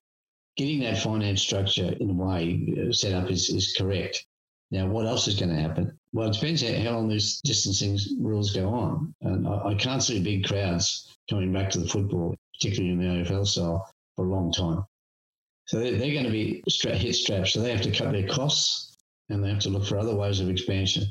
getting 0.57 0.81
that 0.81 0.99
finance 0.99 1.41
structure 1.41 1.95
in 1.99 2.11
a 2.11 2.13
way 2.13 2.91
set 2.93 3.15
up 3.15 3.31
is, 3.31 3.49
is 3.49 3.75
correct. 3.77 4.25
Now, 4.73 4.87
what 4.87 5.05
else 5.05 5.29
is 5.29 5.39
going 5.39 5.55
to 5.55 5.61
happen? 5.61 5.93
Well, 6.15 6.31
it 6.31 6.33
depends 6.33 6.63
how 6.63 6.95
long 6.95 7.07
these 7.07 7.43
distancing 7.43 7.99
rules 8.19 8.53
go 8.53 8.71
on. 8.71 9.15
And 9.21 9.47
I, 9.47 9.69
I 9.69 9.75
can't 9.75 10.03
see 10.03 10.19
big 10.19 10.47
crowds 10.47 11.15
coming 11.29 11.53
back 11.53 11.69
to 11.71 11.79
the 11.79 11.87
football, 11.87 12.35
particularly 12.55 12.95
in 12.95 12.99
the 12.99 13.23
AFL 13.23 13.47
style, 13.47 13.87
for 14.17 14.25
a 14.25 14.31
long 14.31 14.51
time. 14.51 14.83
So 15.67 15.79
they're, 15.79 15.99
they're 15.99 16.15
going 16.15 16.25
to 16.25 16.31
be 16.31 16.65
hit 16.67 17.15
strapped. 17.15 17.49
So 17.49 17.61
they 17.61 17.71
have 17.71 17.83
to 17.83 17.91
cut 17.91 18.13
their 18.13 18.27
costs 18.27 18.97
and 19.29 19.45
they 19.45 19.51
have 19.51 19.59
to 19.61 19.69
look 19.69 19.85
for 19.85 19.99
other 19.99 20.17
ways 20.17 20.41
of 20.41 20.49
expansion. 20.49 21.05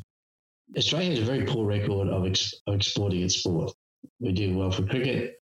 Australia 0.76 1.12
has 1.12 1.20
a 1.20 1.24
very 1.26 1.46
poor 1.46 1.68
record 1.68 2.08
of, 2.08 2.26
ex, 2.26 2.56
of 2.66 2.74
exporting 2.74 3.22
its 3.22 3.38
sport. 3.38 3.72
We 4.20 4.32
do 4.32 4.58
well 4.58 4.72
for 4.72 4.88
cricket, 4.88 5.36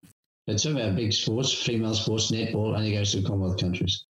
but 0.45 0.59
some 0.59 0.75
of 0.75 0.85
our 0.85 0.91
big 0.91 1.13
sports, 1.13 1.53
female 1.53 1.95
sports, 1.95 2.31
netball, 2.31 2.75
only 2.75 2.91
goes 2.91 3.11
to 3.11 3.21
the 3.21 3.27
Commonwealth 3.27 3.61
countries. 3.61 4.03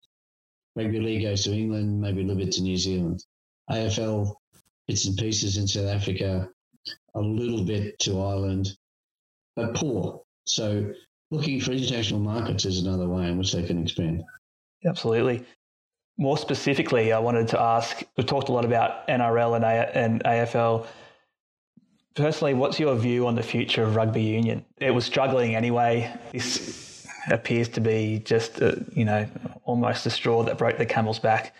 Rugby 0.76 1.00
league 1.00 1.22
goes 1.22 1.44
to 1.44 1.52
England, 1.52 2.00
maybe 2.00 2.22
a 2.22 2.24
little 2.24 2.42
bit 2.42 2.52
to 2.52 2.62
New 2.62 2.78
Zealand. 2.78 3.22
AFL, 3.70 4.34
bits 4.86 5.06
and 5.06 5.16
pieces 5.16 5.56
in 5.56 5.66
South 5.66 5.88
Africa, 5.88 6.48
a 7.14 7.20
little 7.20 7.64
bit 7.64 7.98
to 8.00 8.20
Ireland, 8.20 8.76
but 9.56 9.74
poor. 9.74 10.22
So 10.44 10.92
looking 11.30 11.60
for 11.60 11.72
international 11.72 12.20
markets 12.20 12.64
is 12.64 12.84
another 12.84 13.08
way 13.08 13.28
in 13.28 13.38
which 13.38 13.52
they 13.52 13.62
can 13.62 13.82
expand. 13.82 14.22
Absolutely. 14.84 15.44
More 16.16 16.38
specifically, 16.38 17.12
I 17.12 17.18
wanted 17.18 17.48
to 17.48 17.60
ask 17.60 18.02
we've 18.16 18.26
talked 18.26 18.48
a 18.48 18.52
lot 18.52 18.64
about 18.64 19.06
NRL 19.08 19.56
and, 19.56 19.64
A- 19.64 19.96
and 19.96 20.24
AFL. 20.24 20.86
Personally, 22.14 22.54
what's 22.54 22.80
your 22.80 22.96
view 22.96 23.26
on 23.26 23.36
the 23.36 23.42
future 23.42 23.84
of 23.84 23.94
rugby 23.94 24.22
union? 24.22 24.64
It 24.78 24.92
was 24.92 25.04
struggling 25.04 25.54
anyway. 25.54 26.12
This 26.32 27.06
appears 27.30 27.68
to 27.68 27.80
be 27.80 28.20
just, 28.24 28.60
a, 28.60 28.84
you 28.92 29.04
know, 29.04 29.28
almost 29.64 30.06
a 30.06 30.10
straw 30.10 30.42
that 30.44 30.58
broke 30.58 30.78
the 30.78 30.86
camel's 30.86 31.20
back. 31.20 31.54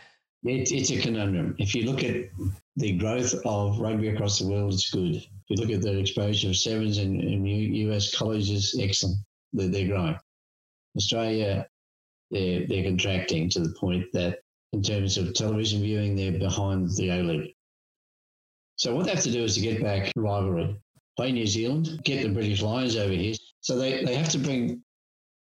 It's, 0.45 0.71
it's 0.71 0.91
a 0.91 1.01
conundrum. 1.01 1.57
If 1.59 1.75
you 1.75 1.91
look 1.91 2.05
at 2.05 2.31
the 2.77 2.93
growth 2.93 3.35
of 3.45 3.81
rugby 3.81 4.09
across 4.09 4.39
the 4.39 4.49
world, 4.49 4.73
it's 4.73 4.91
good. 4.91 5.17
If 5.17 5.25
you 5.49 5.57
look 5.57 5.71
at 5.71 5.83
the 5.83 5.99
exposure 5.99 6.49
of 6.49 6.57
sevens 6.57 6.99
in, 6.99 7.21
in 7.21 7.45
US 7.47 8.15
colleges, 8.15 8.79
excellent. 8.81 9.19
They're, 9.53 9.69
they're 9.69 9.89
growing. 9.89 10.19
Australia, 10.97 11.67
they're, 12.31 12.67
they're 12.67 12.85
contracting 12.85 13.49
to 13.51 13.61
the 13.61 13.75
point 13.79 14.07
that 14.13 14.39
in 14.73 14.83
terms 14.83 15.17
of 15.17 15.35
television 15.35 15.81
viewing. 15.81 16.15
They're 16.15 16.39
behind 16.39 16.91
the 16.97 17.11
A 17.11 17.23
League. 17.23 17.55
So 18.77 18.95
what 18.95 19.07
they 19.07 19.11
have 19.15 19.25
to 19.25 19.33
do 19.33 19.43
is 19.43 19.55
to 19.55 19.61
get 19.61 19.83
back 19.83 20.13
rivalry, 20.15 20.77
play 21.17 21.33
New 21.33 21.47
Zealand, 21.47 22.01
get 22.05 22.23
the 22.23 22.29
British 22.29 22.63
Lions 22.63 22.97
over 22.97 23.13
here. 23.13 23.35
So 23.61 23.77
they, 23.77 24.05
they 24.05 24.15
have 24.15 24.29
to 24.31 24.39
bring 24.39 24.83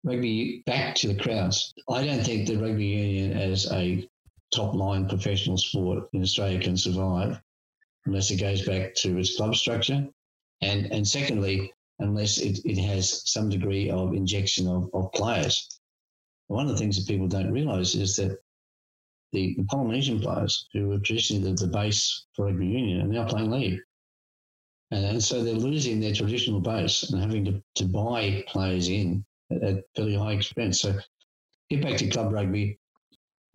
rugby 0.05 0.63
back 0.67 0.95
to 0.97 1.09
the 1.09 1.21
crowds. 1.23 1.75
I 1.91 2.05
don't 2.05 2.25
think 2.25 2.47
the 2.47 2.57
rugby 2.57 2.87
union 2.87 3.37
as 3.37 3.71
a 3.73 4.09
top 4.55 4.75
line 4.75 5.09
professional 5.09 5.59
sport 5.59 6.09
in 6.13 6.23
Australia 6.23 6.61
can 6.61 6.77
survive 6.77 7.41
unless 8.07 8.31
it 8.31 8.41
goes 8.41 8.65
back 8.65 8.95
to 8.95 9.19
its 9.19 9.37
club 9.37 9.55
structure. 9.55 10.07
And 10.63 10.87
and 10.93 11.07
secondly, 11.07 11.73
unless 11.99 12.39
it, 12.39 12.59
it 12.65 12.81
has 12.83 13.29
some 13.31 13.49
degree 13.49 13.91
of 13.91 14.15
injection 14.15 14.67
of, 14.69 14.91
of 14.95 15.13
players. 15.13 15.81
One 16.49 16.67
of 16.67 16.73
the 16.73 16.79
things 16.79 16.97
that 16.97 17.11
people 17.11 17.27
don't 17.27 17.53
realise 17.53 17.95
is 17.95 18.17
that 18.17 18.39
the, 19.33 19.55
the, 19.57 19.65
Polynesian 19.65 20.21
players, 20.21 20.69
who 20.73 20.89
were 20.89 20.99
traditionally 20.99 21.51
the, 21.51 21.67
the 21.67 21.73
base 21.73 22.27
for 22.35 22.47
rugby 22.47 22.67
union, 22.67 23.01
are 23.01 23.13
now 23.13 23.27
playing 23.27 23.51
league. 23.51 23.81
And, 24.93 25.05
and, 25.05 25.23
so 25.23 25.43
they're 25.43 25.55
losing 25.55 25.99
their 25.99 26.15
traditional 26.15 26.61
base 26.61 27.11
and 27.11 27.21
having 27.21 27.45
to, 27.47 27.63
to 27.75 27.85
buy 27.87 28.45
players 28.47 28.89
in 28.89 29.25
at, 29.51 29.63
at 29.63 29.85
fairly 29.97 30.15
high 30.15 30.33
expense. 30.33 30.81
So 30.81 30.95
get 31.71 31.83
back 31.83 31.97
to 31.97 32.09
club 32.09 32.33
rugby 32.33 32.79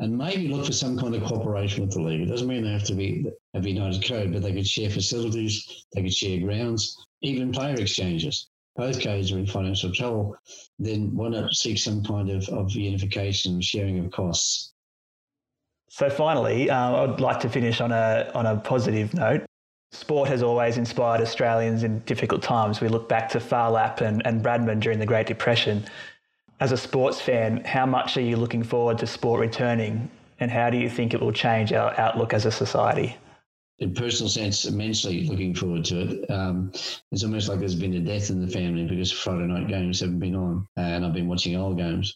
and 0.01 0.17
maybe 0.17 0.47
look 0.47 0.65
for 0.65 0.73
some 0.73 0.97
kind 0.97 1.13
of 1.13 1.23
cooperation 1.23 1.81
with 1.81 1.93
the 1.93 2.01
league. 2.01 2.21
It 2.21 2.25
doesn't 2.25 2.47
mean 2.47 2.63
they 2.63 2.71
have 2.71 2.83
to 2.85 2.95
be 2.95 3.23
have 3.53 3.67
United 3.67 4.03
Code, 4.03 4.33
but 4.33 4.41
they 4.41 4.51
could 4.51 4.67
share 4.67 4.89
facilities, 4.89 5.85
they 5.93 6.01
could 6.01 6.13
share 6.13 6.39
grounds, 6.39 6.97
even 7.21 7.51
player 7.51 7.75
exchanges. 7.75 8.49
Both 8.75 9.01
codes 9.01 9.31
are 9.31 9.37
in 9.37 9.45
financial 9.45 9.91
trouble. 9.91 10.35
Then 10.79 11.13
why 11.13 11.29
not 11.29 11.53
seek 11.53 11.77
some 11.77 12.03
kind 12.03 12.29
of, 12.31 12.47
of 12.49 12.71
unification 12.71 13.61
sharing 13.61 13.99
of 13.99 14.11
costs? 14.11 14.73
So 15.89 16.09
finally, 16.09 16.69
uh, 16.69 17.03
I'd 17.03 17.19
like 17.19 17.39
to 17.41 17.49
finish 17.49 17.79
on 17.79 17.91
a 17.91 18.31
on 18.33 18.47
a 18.47 18.57
positive 18.57 19.13
note. 19.13 19.45
Sport 19.91 20.29
has 20.29 20.41
always 20.41 20.77
inspired 20.77 21.21
Australians 21.21 21.83
in 21.83 21.99
difficult 21.99 22.41
times. 22.41 22.81
We 22.81 22.87
look 22.87 23.07
back 23.07 23.29
to 23.29 23.39
Phar 23.39 23.69
Lap 23.69 24.01
and, 24.01 24.25
and 24.25 24.41
Bradman 24.41 24.79
during 24.79 24.99
the 24.99 25.05
Great 25.05 25.27
Depression. 25.27 25.83
As 26.61 26.71
a 26.71 26.77
sports 26.77 27.19
fan, 27.19 27.63
how 27.65 27.87
much 27.87 28.17
are 28.17 28.21
you 28.21 28.37
looking 28.37 28.61
forward 28.61 28.99
to 28.99 29.07
sport 29.07 29.41
returning 29.41 30.11
and 30.39 30.51
how 30.51 30.69
do 30.69 30.77
you 30.77 30.89
think 30.89 31.13
it 31.13 31.19
will 31.19 31.31
change 31.31 31.73
our 31.73 31.99
outlook 31.99 32.33
as 32.33 32.45
a 32.45 32.51
society? 32.51 33.17
in 33.79 33.95
personal 33.95 34.29
sense, 34.29 34.65
immensely 34.65 35.27
looking 35.27 35.55
forward 35.55 35.83
to 35.83 36.01
it. 36.01 36.29
Um, 36.29 36.71
it's 37.11 37.23
almost 37.23 37.49
like 37.49 37.59
there's 37.59 37.73
been 37.73 37.95
a 37.95 37.99
death 37.99 38.29
in 38.29 38.39
the 38.39 38.51
family 38.51 38.85
because 38.85 39.11
Friday 39.11 39.47
night 39.47 39.67
games 39.69 40.01
haven't 40.01 40.19
been 40.19 40.35
on, 40.35 40.67
and 40.77 41.03
I've 41.03 41.15
been 41.15 41.27
watching 41.27 41.55
old 41.55 41.79
games. 41.79 42.15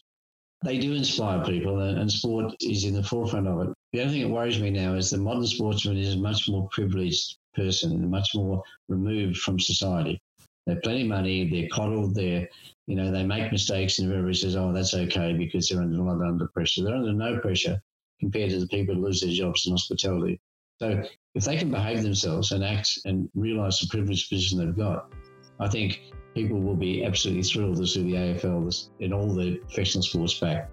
They 0.64 0.78
do 0.78 0.94
inspire 0.94 1.44
people, 1.44 1.80
and 1.80 2.10
sport 2.10 2.54
is 2.60 2.84
in 2.84 2.94
the 2.94 3.02
forefront 3.02 3.48
of 3.48 3.60
it. 3.62 3.74
The 3.92 4.00
only 4.00 4.12
thing 4.12 4.22
that 4.28 4.34
worries 4.34 4.60
me 4.60 4.70
now 4.70 4.94
is 4.94 5.10
the 5.10 5.18
modern 5.18 5.44
sportsman 5.44 5.96
is 5.96 6.14
a 6.14 6.18
much 6.18 6.48
more 6.48 6.68
privileged 6.70 7.36
person 7.54 7.90
and 7.90 8.08
much 8.08 8.28
more 8.36 8.62
removed 8.88 9.38
from 9.38 9.58
society. 9.58 10.20
They've 10.66 10.80
plenty 10.82 11.02
of 11.02 11.08
money, 11.08 11.50
they're 11.50 11.68
coddled, 11.68 12.14
they're, 12.14 12.48
you 12.86 12.94
know, 12.94 13.10
they 13.10 13.24
make 13.24 13.50
mistakes, 13.50 13.98
and 13.98 14.10
everybody 14.10 14.34
says, 14.34 14.56
oh, 14.56 14.72
that's 14.72 14.94
okay 14.94 15.32
because 15.32 15.68
they're 15.68 15.80
under, 15.80 15.96
not 15.98 16.26
under 16.26 16.46
pressure. 16.48 16.84
They're 16.84 16.94
under 16.94 17.12
no 17.12 17.38
pressure 17.40 17.80
compared 18.20 18.50
to 18.50 18.60
the 18.60 18.68
people 18.68 18.94
who 18.94 19.04
lose 19.04 19.20
their 19.20 19.30
jobs 19.30 19.66
in 19.66 19.72
hospitality. 19.72 20.40
So 20.78 21.02
if 21.34 21.44
they 21.44 21.56
can 21.56 21.70
behave 21.70 22.02
themselves 22.02 22.52
and 22.52 22.64
act 22.64 22.90
and 23.04 23.28
realise 23.34 23.80
the 23.80 23.88
privileged 23.88 24.28
position 24.28 24.58
they've 24.58 24.76
got, 24.76 25.12
I 25.58 25.68
think 25.68 26.02
people 26.34 26.60
will 26.60 26.76
be 26.76 27.04
absolutely 27.04 27.42
thrilled 27.42 27.78
to 27.78 27.86
see 27.86 28.02
the 28.02 28.12
AFL 28.12 28.88
in 29.00 29.12
all 29.12 29.34
the 29.34 29.56
professional 29.56 30.02
sports 30.02 30.38
back. 30.38 30.70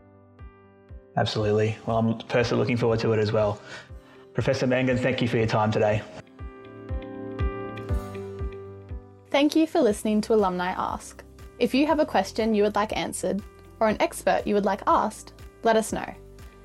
Absolutely. 1.16 1.78
Well, 1.86 1.98
I'm 1.98 2.18
personally 2.28 2.60
looking 2.60 2.78
forward 2.78 3.00
to 3.00 3.14
it 3.14 3.20
as 3.20 3.32
well. 3.32 3.62
Professor 4.34 4.68
Mangan, 4.68 4.98
thank 4.98 5.22
you 5.22 5.28
for 5.28 5.38
your 5.38 5.48
time 5.48 5.72
today. 5.72 6.02
Thank 9.30 9.56
you 9.56 9.66
for 9.66 9.80
listening 9.80 10.22
to 10.22 10.34
Alumni 10.34 10.72
Ask. 10.72 11.24
If 11.60 11.74
you 11.74 11.86
have 11.88 12.00
a 12.00 12.06
question 12.06 12.54
you 12.54 12.64
would 12.64 12.76
like 12.76 12.96
answered, 12.96 13.42
or 13.80 13.88
an 13.88 14.02
expert 14.02 14.44
you 14.46 14.56
would 14.56 14.66
like 14.66 14.82
asked, 14.88 15.34
let 15.64 15.76
us 15.76 15.94
know. 15.94 16.14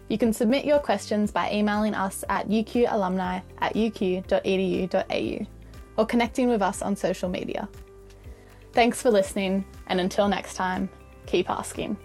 You 0.09 0.19
can 0.19 0.33
submit 0.33 0.65
your 0.65 0.79
questions 0.79 1.31
by 1.31 1.51
emailing 1.53 1.95
us 1.95 2.25
at 2.29 2.49
uqalumni 2.49 3.43
at 3.59 3.75
uq.edu.au 3.75 5.47
or 5.97 6.07
connecting 6.07 6.49
with 6.49 6.63
us 6.63 6.81
on 6.81 6.97
social 6.97 7.29
media. 7.29 7.69
Thanks 8.73 9.03
for 9.03 9.11
listening, 9.11 9.65
and 9.89 10.01
until 10.01 10.29
next 10.29 10.55
time, 10.55 10.89
keep 11.27 11.51
asking. 11.51 11.99